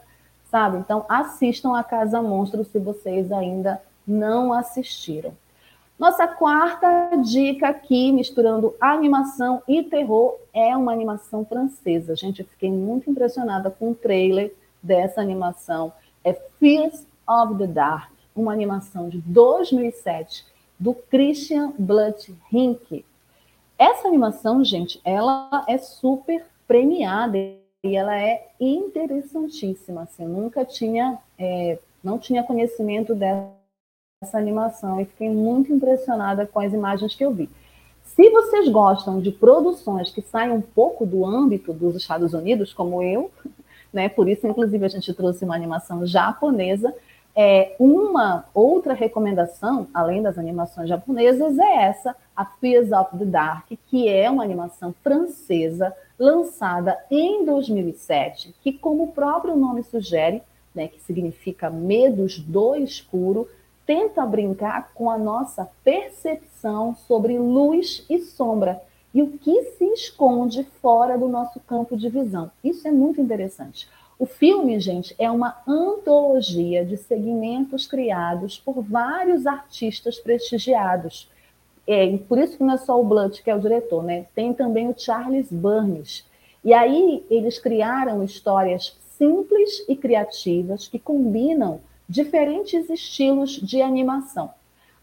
[0.49, 0.77] sabe?
[0.77, 5.33] Então assistam a Casa Monstro se vocês ainda não assistiram.
[6.03, 12.13] Nossa quarta dica aqui, misturando animação e terror, é uma animação francesa.
[12.13, 15.93] Gente, eu fiquei muito impressionada com o trailer dessa animação.
[16.21, 20.45] É Fears of the Dark, uma animação de 2007
[20.77, 23.05] do Christian Bluth-Rink.
[23.77, 27.37] Essa animação, gente, ela é super premiada
[27.81, 30.01] e ela é interessantíssima.
[30.01, 33.62] Assim, nunca tinha, é, não tinha conhecimento dessa
[34.31, 37.49] animação e fiquei muito impressionada com as imagens que eu vi.
[38.03, 43.01] Se vocês gostam de produções que saem um pouco do âmbito dos Estados Unidos, como
[43.01, 43.31] eu,
[43.91, 46.93] né, por isso, inclusive, a gente trouxe uma animação japonesa,
[47.35, 53.71] é, uma outra recomendação, além das animações japonesas, é essa, a Fears of the Dark,
[53.87, 60.43] que é uma animação francesa lançada em 2007, que, como o próprio nome sugere,
[60.75, 63.47] né, que significa medos do escuro,
[63.85, 68.81] tenta brincar com a nossa percepção sobre luz e sombra
[69.13, 72.49] e o que se esconde fora do nosso campo de visão.
[72.63, 73.87] Isso é muito interessante.
[74.17, 81.29] O filme, gente, é uma antologia de segmentos criados por vários artistas prestigiados.
[81.85, 84.25] É, por isso que não é só o Blunt que é o diretor, né?
[84.33, 86.25] Tem também o Charles Burns.
[86.63, 94.51] E aí eles criaram histórias simples e criativas que combinam diferentes estilos de animação.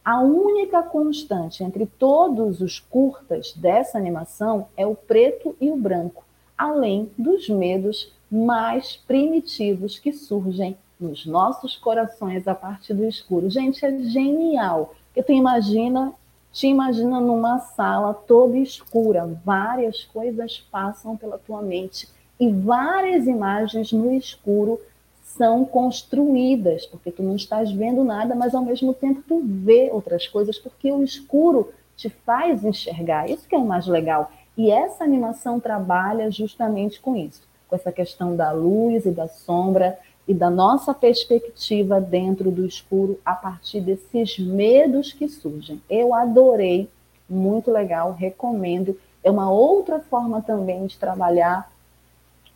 [0.05, 6.25] A única constante entre todos os curtas dessa animação é o preto e o branco,
[6.57, 13.51] além dos medos mais primitivos que surgem nos nossos corações a partir do escuro.
[13.51, 14.95] Gente, é genial.
[15.07, 16.13] Porque tu imagina,
[16.53, 22.09] te imagina numa sala toda escura, várias coisas passam pela tua mente
[22.39, 24.81] e várias imagens no escuro
[25.37, 30.27] são construídas, porque tu não estás vendo nada, mas ao mesmo tempo tu vê outras
[30.27, 33.29] coisas, porque o escuro te faz enxergar.
[33.31, 34.31] Isso que é o mais legal.
[34.57, 39.99] E essa animação trabalha justamente com isso, com essa questão da luz e da sombra
[40.27, 45.81] e da nossa perspectiva dentro do escuro a partir desses medos que surgem.
[45.89, 46.89] Eu adorei,
[47.29, 48.99] muito legal, recomendo.
[49.23, 51.71] É uma outra forma também de trabalhar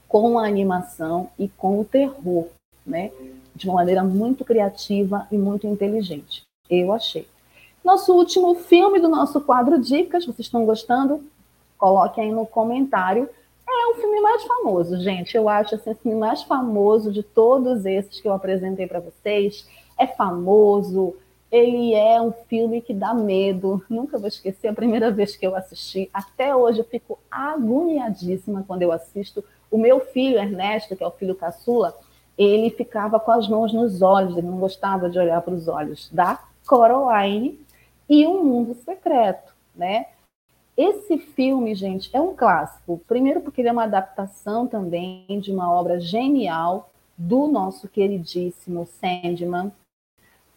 [0.08, 2.46] com a animação e com o terror,
[2.86, 3.10] né?
[3.54, 6.42] De uma maneira muito criativa e muito inteligente.
[6.68, 7.26] Eu achei.
[7.84, 11.22] Nosso último filme do nosso quadro Dicas, vocês estão gostando?
[11.76, 13.28] Coloque aí no comentário.
[13.68, 15.36] É o filme mais famoso, gente.
[15.36, 19.68] Eu acho assim, o filme mais famoso de todos esses que eu apresentei para vocês.
[19.98, 21.14] É famoso,
[21.54, 23.80] ele é um filme que dá medo.
[23.88, 26.10] Nunca vou esquecer a primeira vez que eu assisti.
[26.12, 29.44] Até hoje eu fico agoniadíssima quando eu assisto.
[29.70, 31.96] O meu filho, Ernesto, que é o filho caçula,
[32.36, 36.08] ele ficava com as mãos nos olhos, ele não gostava de olhar para os olhos
[36.12, 37.58] da Coraline
[38.08, 40.06] e um mundo secreto, né?
[40.76, 43.00] Esse filme, gente, é um clássico.
[43.06, 49.70] Primeiro porque ele é uma adaptação também de uma obra genial do nosso queridíssimo Sandman,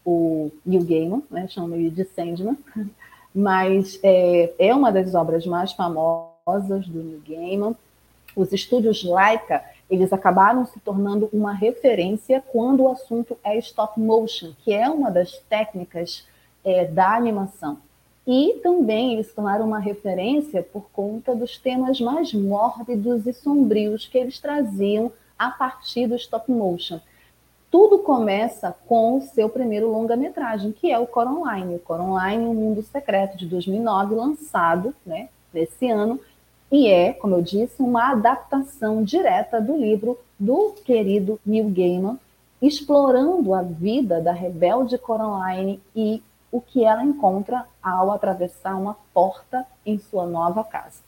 [0.03, 1.47] o Neil Gaiman, né?
[1.47, 2.57] Chama ele de Sandman,
[3.33, 7.75] mas é, é uma das obras mais famosas do Neil Gaiman.
[8.35, 14.51] Os estúdios Laika eles acabaram se tornando uma referência quando o assunto é stop motion,
[14.63, 16.25] que é uma das técnicas
[16.63, 17.77] é, da animação.
[18.25, 24.17] E também eles tornaram uma referência por conta dos temas mais mórbidos e sombrios que
[24.17, 26.99] eles traziam a partir do stop motion.
[27.71, 31.75] Tudo começa com o seu primeiro longa-metragem, que é o Coraline.
[31.75, 36.19] O Coraline, um mundo secreto de 2009, lançado né, nesse ano,
[36.71, 42.19] e é, como eu disse, uma adaptação direta do livro do querido Neil Gaiman,
[42.61, 46.21] explorando a vida da rebelde Coraline e
[46.51, 51.01] o que ela encontra ao atravessar uma porta em sua nova casa.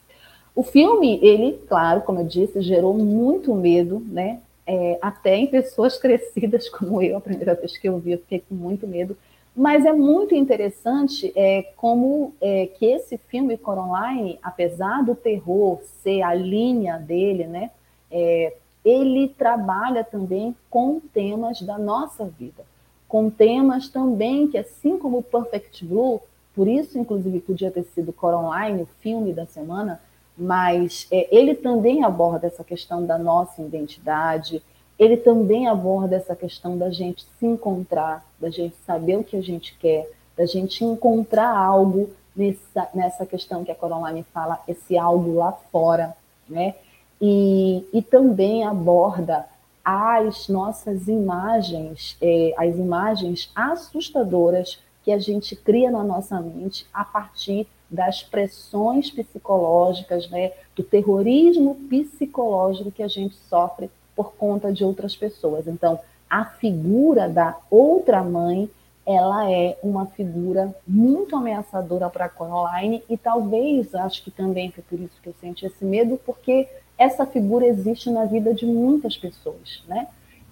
[0.55, 4.39] O filme, ele, claro, como eu disse, gerou muito medo, né?
[4.67, 8.43] É, até em pessoas crescidas como eu, a primeira vez que eu vi, eu fiquei
[8.47, 9.17] com muito medo,
[9.59, 16.21] mas é muito interessante é, como é, que esse filme Coraline, apesar do terror ser
[16.21, 17.69] a linha dele, né,
[18.09, 18.55] é,
[18.85, 22.63] ele trabalha também com temas da nossa vida,
[23.05, 26.21] com temas também que, assim como Perfect Blue,
[26.55, 29.99] por isso, inclusive, podia ter sido Coraline, o filme da semana,
[30.37, 34.63] mas é, ele também aborda essa questão da nossa identidade,
[34.99, 39.41] ele também aborda essa questão da gente se encontrar, da gente saber o que a
[39.41, 45.35] gente quer, da gente encontrar algo nessa, nessa questão que a Coraline fala, esse algo
[45.35, 46.15] lá fora,
[46.47, 46.75] né?
[47.21, 49.45] E, e também aborda
[49.83, 57.05] as nossas imagens, é, as imagens assustadoras que a gente cria na nossa mente a
[57.05, 63.89] partir das pressões psicológicas, né, do terrorismo psicológico que a gente sofre
[64.19, 65.65] por conta de outras pessoas.
[65.65, 65.97] Então,
[66.29, 68.69] a figura da outra mãe,
[69.05, 74.83] ela é uma figura muito ameaçadora para a Coraline e talvez, acho que também foi
[74.83, 76.67] por isso que eu senti esse medo, porque
[76.97, 80.09] essa figura existe na vida de muitas pessoas, né?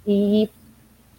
[0.07, 0.49] E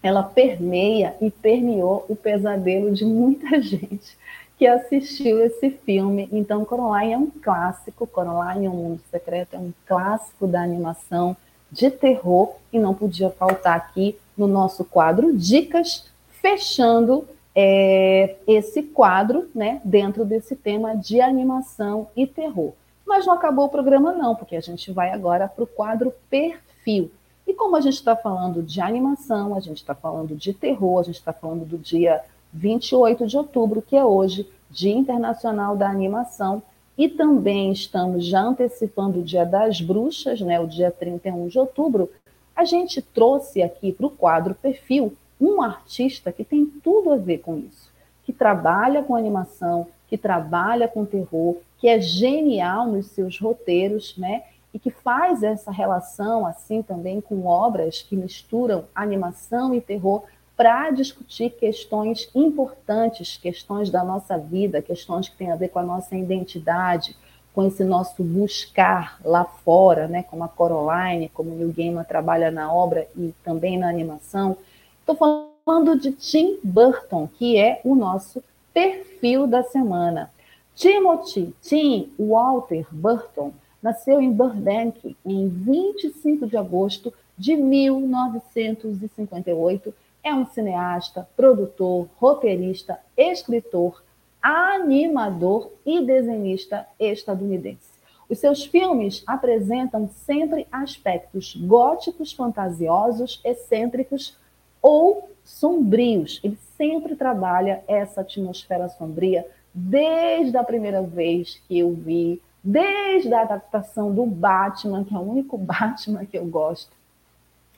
[0.02, 4.16] ela permeia e permeou o pesadelo de muita gente
[4.56, 6.30] que assistiu esse filme.
[6.32, 11.36] Então, Coraline é um clássico, Coraline é um Mundo Secreto é um clássico da animação
[11.70, 16.06] de terror e não podia faltar aqui no nosso quadro Dicas,
[16.40, 22.72] fechando é, esse quadro né, dentro desse tema de animação e terror.
[23.06, 27.10] Mas não acabou o programa, não, porque a gente vai agora para o quadro Perfil.
[27.46, 31.02] E como a gente está falando de animação, a gente está falando de terror, a
[31.02, 32.22] gente está falando do dia
[32.52, 36.62] 28 de outubro, que é hoje, Dia Internacional da Animação,
[36.98, 42.10] e também estamos já antecipando o Dia das Bruxas, né, o dia 31 de outubro,
[42.54, 47.38] a gente trouxe aqui para o quadro Perfil um artista que tem tudo a ver
[47.38, 47.92] com isso,
[48.24, 54.42] que trabalha com animação, que trabalha com terror, que é genial nos seus roteiros, né?
[54.72, 60.24] e que faz essa relação assim também com obras que misturam animação e terror
[60.58, 65.84] para discutir questões importantes, questões da nossa vida, questões que têm a ver com a
[65.84, 67.14] nossa identidade,
[67.54, 72.50] com esse nosso buscar lá fora, né, como a Coraline, como o Neil Gaiman trabalha
[72.50, 74.56] na obra e também na animação.
[74.98, 78.42] Estou falando de Tim Burton, que é o nosso
[78.74, 80.28] perfil da semana.
[80.74, 89.94] Timothy Tim Walter Burton nasceu em Burbank em 25 de agosto de 1958.
[90.22, 94.02] É um cineasta, produtor, roteirista, escritor,
[94.42, 97.98] animador e desenhista estadunidense.
[98.28, 104.36] Os seus filmes apresentam sempre aspectos góticos, fantasiosos, excêntricos
[104.82, 106.40] ou sombrios.
[106.44, 113.42] Ele sempre trabalha essa atmosfera sombria desde a primeira vez que eu vi desde a
[113.42, 116.92] adaptação do Batman, que é o único Batman que eu gosto,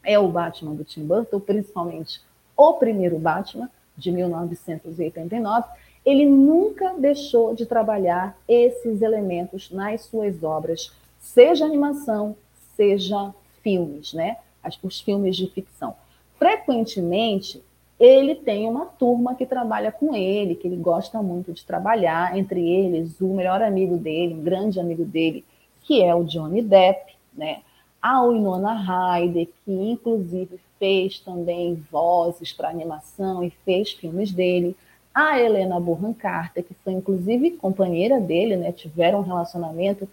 [0.02, 2.20] é o Batman do Tim Burton, principalmente
[2.60, 5.66] o primeiro Batman, de 1989,
[6.04, 12.36] ele nunca deixou de trabalhar esses elementos nas suas obras, seja animação,
[12.76, 14.36] seja filmes, né?
[14.82, 15.94] Os filmes de ficção.
[16.38, 17.62] Frequentemente,
[17.98, 22.60] ele tem uma turma que trabalha com ele, que ele gosta muito de trabalhar, entre
[22.60, 25.44] eles o melhor amigo dele, um grande amigo dele,
[25.82, 27.62] que é o Johnny Depp, né?
[28.02, 34.74] A Winona Ryder, que inclusive fez também vozes para animação e fez filmes dele.
[35.14, 38.72] A Helena Bonham Carter, que foi inclusive companheira dele, né?
[38.72, 40.08] Tiveram um relacionamento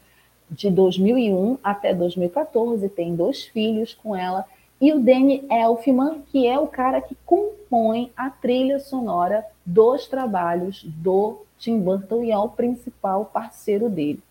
[0.52, 4.46] de 2001 até 2014, tem dois filhos com ela
[4.80, 10.84] e o Danny Elfman, que é o cara que compõe a trilha sonora dos trabalhos
[10.84, 14.22] do Tim Burton e é o principal parceiro dele.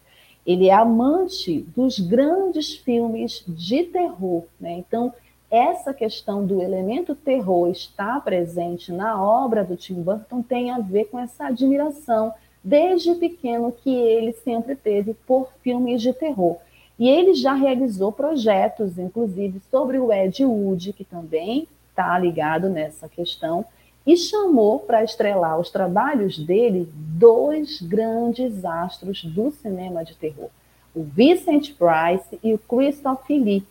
[0.47, 4.75] Ele é amante dos grandes filmes de terror, né?
[4.75, 5.13] Então,
[5.51, 11.05] essa questão do elemento terror estar presente na obra do Tim Burton tem a ver
[11.05, 12.32] com essa admiração
[12.62, 16.56] desde pequeno que ele sempre teve por filmes de terror.
[16.98, 23.09] E ele já realizou projetos, inclusive, sobre o Ed Wood, que também está ligado nessa
[23.09, 23.64] questão,
[24.06, 30.48] e chamou para estrelar os trabalhos dele dois grandes astros do cinema de terror,
[30.94, 33.66] o Vincent Price e o Christopher Lee,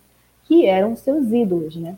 [0.45, 1.97] que eram seus ídolos, né?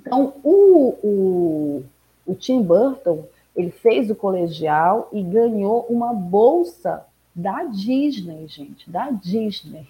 [0.00, 1.84] Então, o, o,
[2.26, 3.24] o Tim Burton,
[3.54, 7.04] ele fez o colegial e ganhou uma bolsa
[7.34, 9.86] da Disney, gente, da Disney.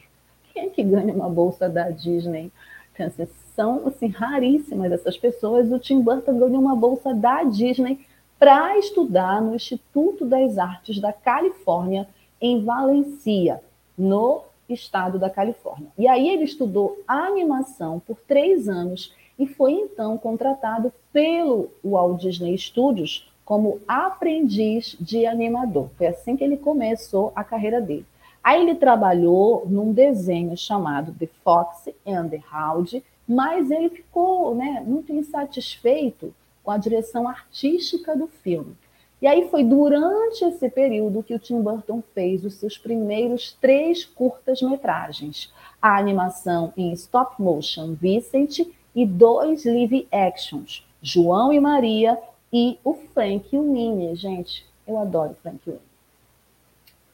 [0.53, 2.53] Quem é que ganha uma bolsa da Disney?
[2.93, 3.27] Então, assim,
[3.57, 5.71] são assim, raríssimas essas pessoas.
[5.71, 8.07] O Tim Burton ganhou uma bolsa da Disney
[8.39, 12.09] para estudar no Instituto das Artes da Califórnia,
[12.41, 13.63] em Valencia,
[13.97, 15.89] no estado da Califórnia.
[15.99, 22.57] E aí ele estudou animação por três anos e foi então contratado pelo Walt Disney
[22.57, 25.91] Studios como aprendiz de animador.
[25.97, 28.07] Foi assim que ele começou a carreira dele.
[28.43, 34.83] Aí ele trabalhou num desenho chamado The Fox and the Hound, mas ele ficou né,
[34.85, 38.77] muito insatisfeito com a direção artística do filme.
[39.23, 44.05] E aí foi durante esse período que o Tim Burton fez os seus primeiros três
[44.05, 52.19] curtas-metragens: a animação em stop motion Vincent e dois live actions, João e Maria,
[52.53, 54.67] e o Frank Winnie, gente.
[54.85, 55.81] Eu adoro Frank Winnie.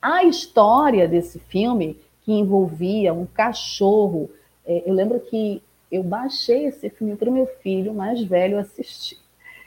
[0.01, 4.30] A história desse filme, que envolvia um cachorro,
[4.64, 5.62] é, eu lembro que
[5.93, 9.18] eu baixei esse filme para o meu filho mais velho assistir.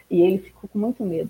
[0.09, 1.29] E ele ficou com muito medo.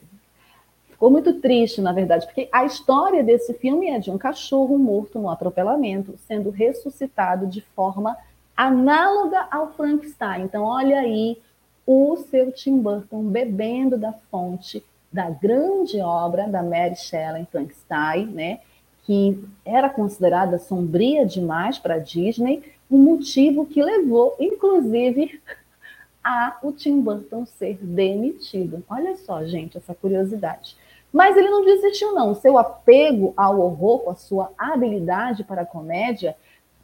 [1.02, 5.18] Ficou muito triste, na verdade, porque a história desse filme é de um cachorro morto
[5.18, 8.16] no atropelamento, sendo ressuscitado de forma
[8.56, 10.44] análoga ao Frankenstein.
[10.44, 11.40] Então, olha aí
[11.88, 18.60] o seu Tim Burton bebendo da fonte da grande obra da Mary Shelley Frankenstein, né?
[19.04, 22.62] que era considerada sombria demais para Disney,
[22.92, 25.42] um motivo que levou, inclusive,
[26.24, 28.84] a o Tim Burton ser demitido.
[28.88, 30.80] Olha só, gente, essa curiosidade.
[31.12, 32.34] Mas ele não desistiu, não.
[32.34, 36.36] Seu apego ao horror, com a sua habilidade para a comédia,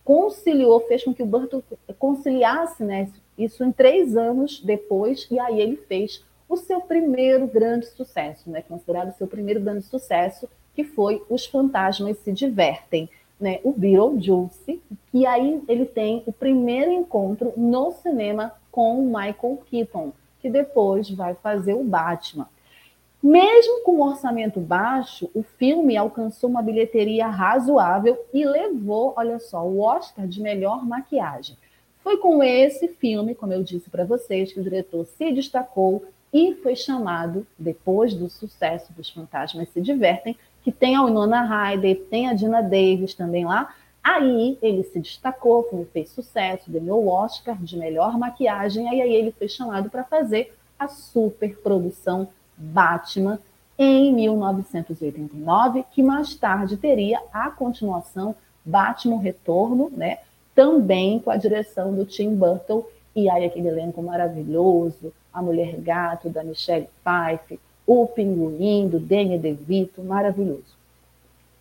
[0.03, 1.61] conciliou, fez com que o Burton
[1.99, 7.87] conciliasse né, isso em três anos depois, e aí ele fez o seu primeiro grande
[7.87, 13.59] sucesso, né, considerado o seu primeiro grande sucesso, que foi Os Fantasmas Se Divertem, né,
[13.63, 14.81] o Beetlejuice,
[15.11, 21.09] que aí ele tem o primeiro encontro no cinema com o Michael Keaton, que depois
[21.09, 22.47] vai fazer o Batman.
[23.27, 29.67] Mesmo com um orçamento baixo, o filme alcançou uma bilheteria razoável e levou, olha só,
[29.67, 31.57] o Oscar de melhor maquiagem.
[32.01, 36.55] Foi com esse filme, como eu disse para vocês, que o diretor se destacou e
[36.63, 42.29] foi chamado, depois do sucesso dos Fantasmas Se Divertem, que tem a Winona Ryder, tem
[42.29, 43.75] a Dina Davis também lá.
[44.01, 49.13] Aí ele se destacou, o fez sucesso, ganhou o Oscar de melhor maquiagem, e aí
[49.13, 53.39] ele foi chamado para fazer a superprodução Batman
[53.77, 58.35] em 1989, que mais tarde teria a continuação
[58.65, 60.19] Batman Retorno, né?
[60.55, 62.83] Também com a direção do Tim Burton
[63.15, 69.37] e aí aquele elenco maravilhoso, a Mulher Gato da Michelle Pfeiffer, o Pinguim, do Danny
[69.37, 70.75] DeVito, maravilhoso.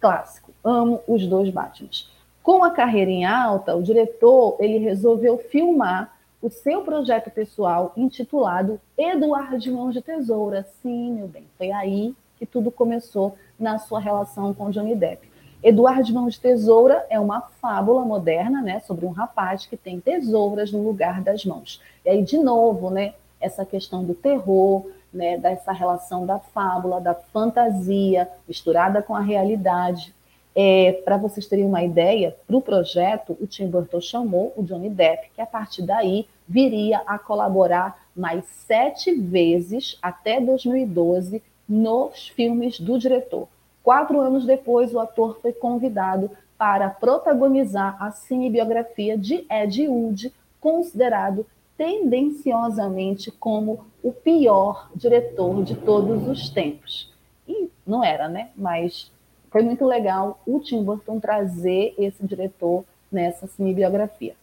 [0.00, 2.10] Clássico, amo os dois Batmans.
[2.42, 8.80] Com a carreira em alta, o diretor ele resolveu filmar o seu projeto pessoal intitulado
[8.96, 10.66] Eduardo de Mãos de Tesoura.
[10.82, 15.30] Sim, meu bem, foi aí que tudo começou na sua relação com Johnny Depp.
[15.62, 19.98] Eduardo de Mãos de Tesoura é uma fábula moderna, né, sobre um rapaz que tem
[19.98, 21.80] tesouras no lugar das mãos.
[22.04, 27.14] E aí, de novo, né, essa questão do terror, né, dessa relação da fábula, da
[27.14, 30.14] fantasia, misturada com a realidade.
[30.58, 34.88] É, Para vocês terem uma ideia, para o projeto, o Tim Burton chamou o Johnny
[34.88, 42.80] Depp, que a partir daí viria a colaborar mais sete vezes até 2012 nos filmes
[42.80, 43.48] do diretor.
[43.82, 51.44] Quatro anos depois, o ator foi convidado para protagonizar a cinebiografia de Ed Wood, considerado
[51.76, 57.12] tendenciosamente como o pior diretor de todos os tempos.
[57.46, 58.48] E não era, né?
[58.56, 59.12] Mas
[59.56, 64.34] foi muito legal o Tim Burton trazer esse diretor nessa cinebiografia.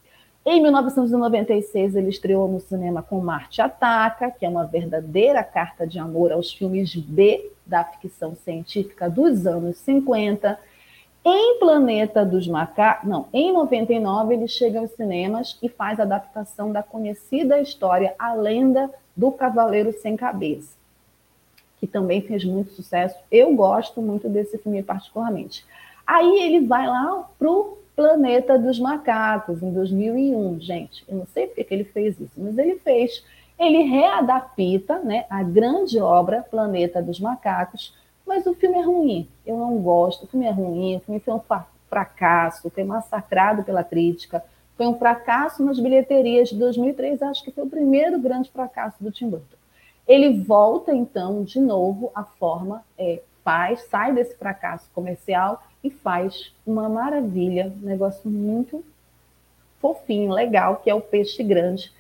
[0.44, 6.00] Em 1996, ele estreou no cinema com Marte Ataca, que é uma verdadeira carta de
[6.00, 10.60] amor aos filmes B da ficção científica dos anos 50.
[11.24, 16.72] Em Planeta dos Macacos, não, em 99 ele chega aos cinemas e faz a adaptação
[16.72, 20.76] da conhecida história A Lenda do Cavaleiro Sem Cabeça,
[21.84, 23.18] que também fez muito sucesso.
[23.30, 25.66] Eu gosto muito desse filme particularmente.
[26.08, 31.04] Aí ele vai lá pro Planeta dos Macacos em 2001, gente.
[31.10, 33.22] Eu não sei porque que ele fez isso, mas ele fez.
[33.60, 37.94] Ele readapta, né, a grande obra Planeta dos Macacos
[38.26, 41.34] mas o filme é ruim, eu não gosto, o filme é ruim, o filme foi
[41.34, 41.42] um
[41.90, 44.42] fracasso, foi massacrado pela crítica,
[44.78, 49.12] foi um fracasso nas bilheterias de 2003, acho que foi o primeiro grande fracasso do
[49.12, 49.58] Tim Burton.
[50.08, 56.54] Ele volta, então, de novo, a forma, é, faz, sai desse fracasso comercial e faz
[56.66, 58.84] uma maravilha, um negócio muito
[59.80, 61.92] fofinho, legal, que é o Peixe Grande,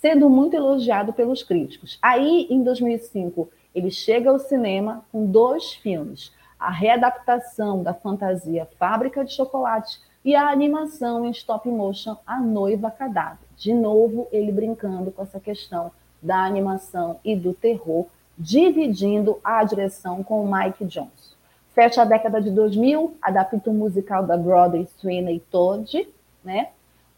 [0.00, 1.98] sendo muito elogiado pelos críticos.
[2.00, 9.24] Aí, em 2005, ele chega ao cinema com dois filmes: a readaptação da fantasia Fábrica
[9.24, 13.46] de Chocolate e a animação em stop motion A Noiva Cadáver.
[13.56, 15.90] De novo, ele brincando com essa questão
[16.24, 18.06] da animação e do terror,
[18.36, 21.36] dividindo a direção com Mike Jones.
[21.74, 26.08] Fecha a década de 2000, adapta o musical da Broadway Sweeney Todd,
[26.42, 26.68] né?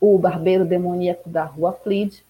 [0.00, 2.22] O Barbeiro Demoníaco da Rua Fleet,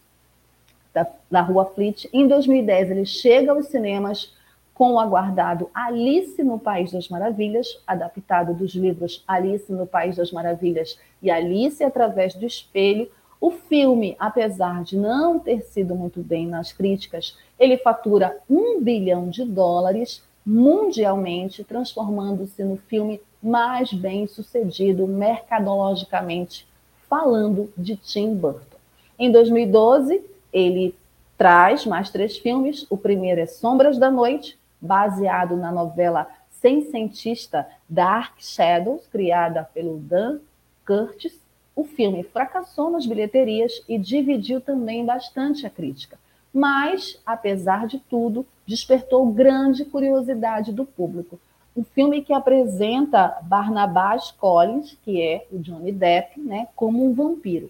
[0.93, 2.09] da, da Rua Fleet.
[2.13, 4.33] Em 2010, ele chega aos cinemas
[4.75, 10.31] com o aguardado Alice no País das Maravilhas, adaptado dos livros Alice no País das
[10.31, 13.11] Maravilhas e Alice através do Espelho,
[13.41, 19.29] O filme, apesar de não ter sido muito bem nas críticas, ele fatura um bilhão
[19.29, 26.67] de dólares mundialmente, transformando-se no filme mais bem sucedido mercadologicamente
[27.09, 28.77] falando de Tim Burton.
[29.19, 30.23] Em 2012,
[30.53, 30.95] ele
[31.37, 32.87] traz mais três filmes.
[32.91, 40.39] O primeiro é Sombras da Noite, baseado na novela Cientista Dark Shadows, criada pelo Dan
[40.87, 41.46] Curtis.
[41.77, 46.19] O filme fracassou nas bilheterias e dividiu também bastante a crítica.
[46.51, 51.39] Mas, apesar de tudo, despertou grande curiosidade do público.
[51.77, 57.69] Um filme que apresenta Barnabas Collins, que é o Johnny Depp, né, como um vampiro.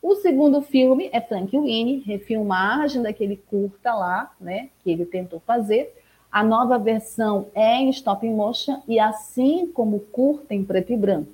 [0.00, 5.92] O segundo filme é Frank Winnie, refilmagem daquele curta lá, né, que ele tentou fazer.
[6.30, 11.32] A nova versão é em stop motion e assim como curta em preto e branco.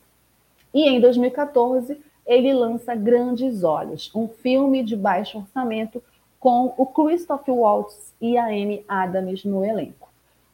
[0.72, 6.02] E em 2014 ele lança Grandes Olhos, um filme de baixo orçamento
[6.40, 10.08] com o Christoph Waltz e a Amy Adams no elenco.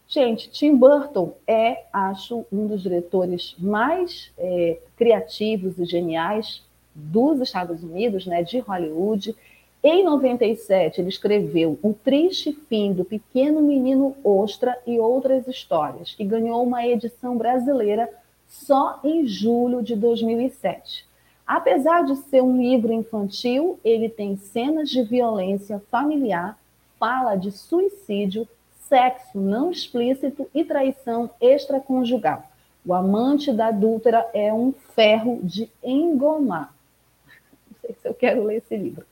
[0.06, 7.82] Gente, Tim Burton é, acho, um dos diretores mais é, criativos e geniais dos Estados
[7.82, 9.36] Unidos, né, de Hollywood.
[9.82, 16.24] Em 97, ele escreveu O Triste Fim do Pequeno Menino Ostra e Outras Histórias, que
[16.24, 18.08] ganhou uma edição brasileira
[18.48, 21.08] só em julho de 2007.
[21.50, 26.56] Apesar de ser um livro infantil, ele tem cenas de violência familiar,
[26.96, 28.46] fala de suicídio,
[28.88, 32.44] sexo não explícito e traição extraconjugal.
[32.86, 36.72] O amante da adúltera é um ferro de engomar
[37.82, 39.04] sei se eu quero ler esse livro.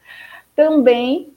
[0.54, 1.32] Também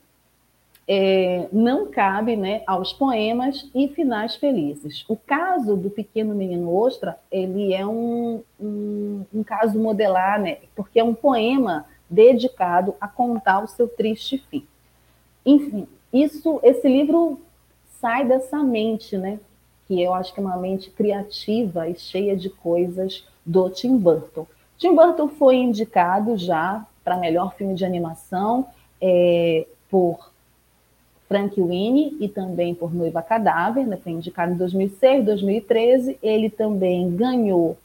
[0.93, 5.05] é, não cabe né, aos poemas e finais felizes.
[5.07, 10.99] O caso do pequeno menino Ostra, ele é um, um, um caso modelar, né, porque
[10.99, 14.67] é um poema dedicado a contar o seu triste fim.
[15.45, 17.39] Enfim, isso, esse livro
[18.01, 19.39] sai dessa mente, né,
[19.87, 24.45] que eu acho que é uma mente criativa e cheia de coisas do Tim Burton.
[24.77, 28.67] Tim Burton foi indicado já para melhor filme de animação
[28.99, 30.30] é, por
[31.31, 36.19] Frank Winnie e também por Noiva Cadáver, né, foi indicado em 2006, 2013.
[36.21, 37.77] Ele também ganhou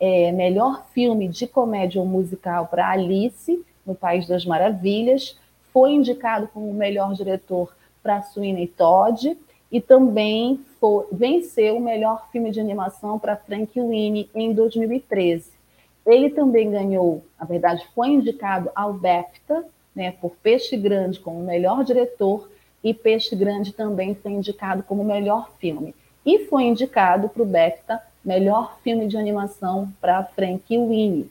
[0.00, 5.38] é, melhor filme de comédia ou musical para Alice, no País das Maravilhas.
[5.72, 7.72] Foi indicado como melhor diretor
[8.02, 9.38] para Sweeney Todd
[9.70, 15.48] e também foi, venceu o melhor filme de animação para Frank Winnie em 2013.
[16.04, 19.64] Ele também ganhou, na verdade, foi indicado ao BAFTA,
[19.94, 22.48] né, por Peixe Grande como melhor diretor,
[22.82, 25.94] e Peixe Grande também foi indicado como melhor filme.
[26.24, 31.30] E foi indicado para o BAFTA melhor filme de animação para Frank Winnie.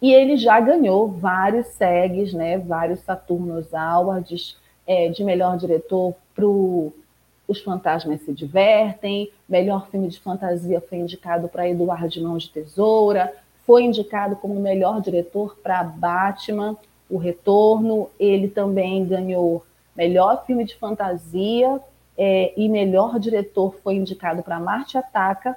[0.00, 4.56] E ele já ganhou vários SEGs, né, vários Saturnos Awards
[4.86, 11.48] é, de melhor diretor para os Fantasmas se Divertem, melhor filme de fantasia foi indicado
[11.48, 13.32] para Eduardo de Mãos de Tesoura,
[13.64, 16.76] foi indicado como melhor diretor para Batman,
[17.08, 19.64] O Retorno, ele também ganhou
[19.96, 21.80] melhor filme de fantasia
[22.16, 25.56] é, e melhor diretor foi indicado para Marte Ataca,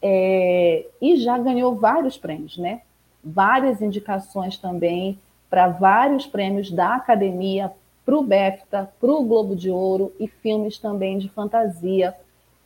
[0.00, 2.82] é, e já ganhou vários prêmios, né?
[3.22, 5.18] Várias indicações também
[5.48, 7.72] para vários prêmios da Academia
[8.04, 12.14] para o BEFTA, para o Globo de Ouro e filmes também de fantasia.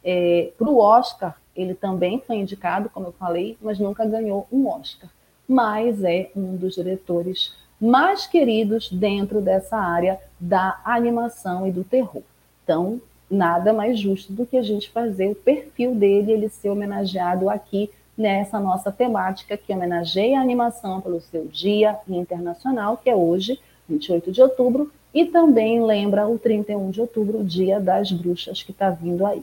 [0.02, 4.68] É, para o Oscar, ele também foi indicado, como eu falei, mas nunca ganhou um
[4.68, 5.10] Oscar.
[5.46, 12.22] Mas é um dos diretores mais queridos dentro dessa área da animação e do terror.
[12.64, 13.00] Então,
[13.30, 17.90] nada mais justo do que a gente fazer o perfil dele, ele ser homenageado aqui
[18.16, 24.32] nessa nossa temática que homenageia a animação pelo seu Dia Internacional, que é hoje, 28
[24.32, 28.90] de outubro, e também lembra o 31 de outubro, o Dia das Bruxas, que está
[28.90, 29.42] vindo aí.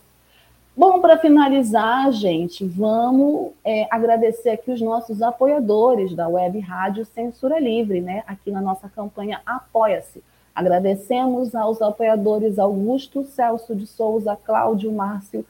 [0.75, 7.59] Bom, para finalizar, gente, vamos é, agradecer aqui os nossos apoiadores da Web Rádio Censura
[7.59, 8.23] Livre, né?
[8.25, 10.23] Aqui na nossa campanha Apoia-se.
[10.55, 15.45] Agradecemos aos apoiadores Augusto Celso de Souza, Cláudio Márcio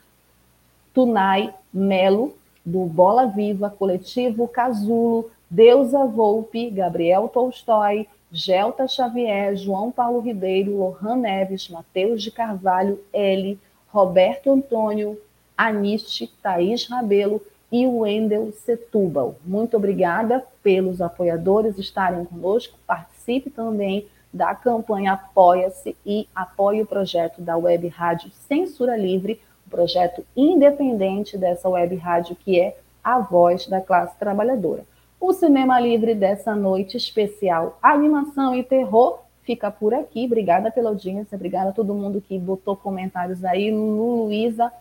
[0.92, 10.20] Tunai Melo, do Bola Viva, Coletivo Casulo, Deusa Volpe, Gabriel Tolstói, Gelta Xavier, João Paulo
[10.20, 13.58] Ribeiro, Lohan Neves, Matheus de Carvalho, L,
[13.94, 15.16] Roberto Antônio,
[15.56, 17.40] Aniste, Thaís Rabelo
[17.70, 19.36] e Wendel Setúbal.
[19.44, 22.76] Muito obrigada pelos apoiadores estarem conosco.
[22.84, 29.70] Participe também da campanha Apoia-se e apoie o projeto da Web Rádio Censura Livre, um
[29.70, 34.84] projeto independente dessa web rádio que é a voz da classe trabalhadora.
[35.20, 40.24] O Cinema Livre dessa noite especial, animação e terror, fica por aqui.
[40.24, 43.70] Obrigada pela audiência, obrigada a todo mundo que botou comentários aí.
[43.70, 44.72] Luísa,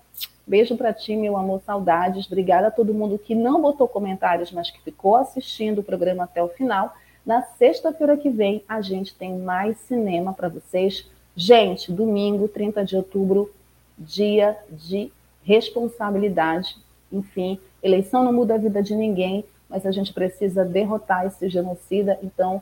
[0.46, 2.26] beijo para ti, meu amor, saudades.
[2.28, 6.42] Obrigada a todo mundo que não botou comentários, mas que ficou assistindo o programa até
[6.42, 6.94] o final.
[7.26, 11.10] Na sexta-feira que vem, a gente tem mais cinema para vocês.
[11.36, 13.50] Gente, domingo, 30 de outubro,
[13.98, 15.12] dia de
[15.44, 16.78] responsabilidade.
[17.12, 22.20] Enfim, eleição não muda a vida de ninguém, mas a gente precisa derrotar esse genocida.
[22.22, 22.62] Então,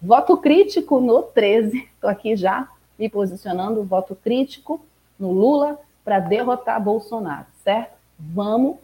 [0.00, 1.88] voto crítico no 13.
[1.94, 2.68] Estou aqui já
[2.98, 4.80] me posicionando, voto crítico
[5.18, 7.92] no Lula para derrotar Bolsonaro, certo?
[8.18, 8.76] Vamos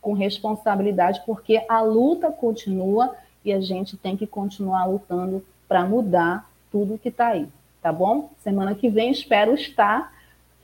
[0.00, 6.48] com responsabilidade, porque a luta continua e a gente tem que continuar lutando para mudar
[6.70, 7.48] tudo que está aí,
[7.80, 8.30] tá bom?
[8.42, 10.12] Semana que vem espero estar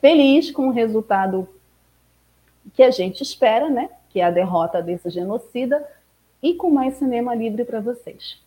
[0.01, 1.49] feliz com o resultado
[2.75, 3.89] que a gente espera, né?
[4.11, 5.87] Que é a derrota desse genocida
[6.43, 8.39] e com mais cinema livre para vocês.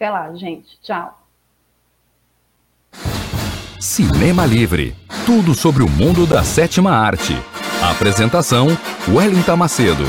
[0.00, 0.78] Até lá, gente.
[0.80, 1.14] Tchau.
[3.78, 4.96] Cinema Livre.
[5.26, 7.34] Tudo sobre o mundo da sétima arte.
[7.82, 8.68] Apresentação:
[9.06, 10.04] Wellington Macedo.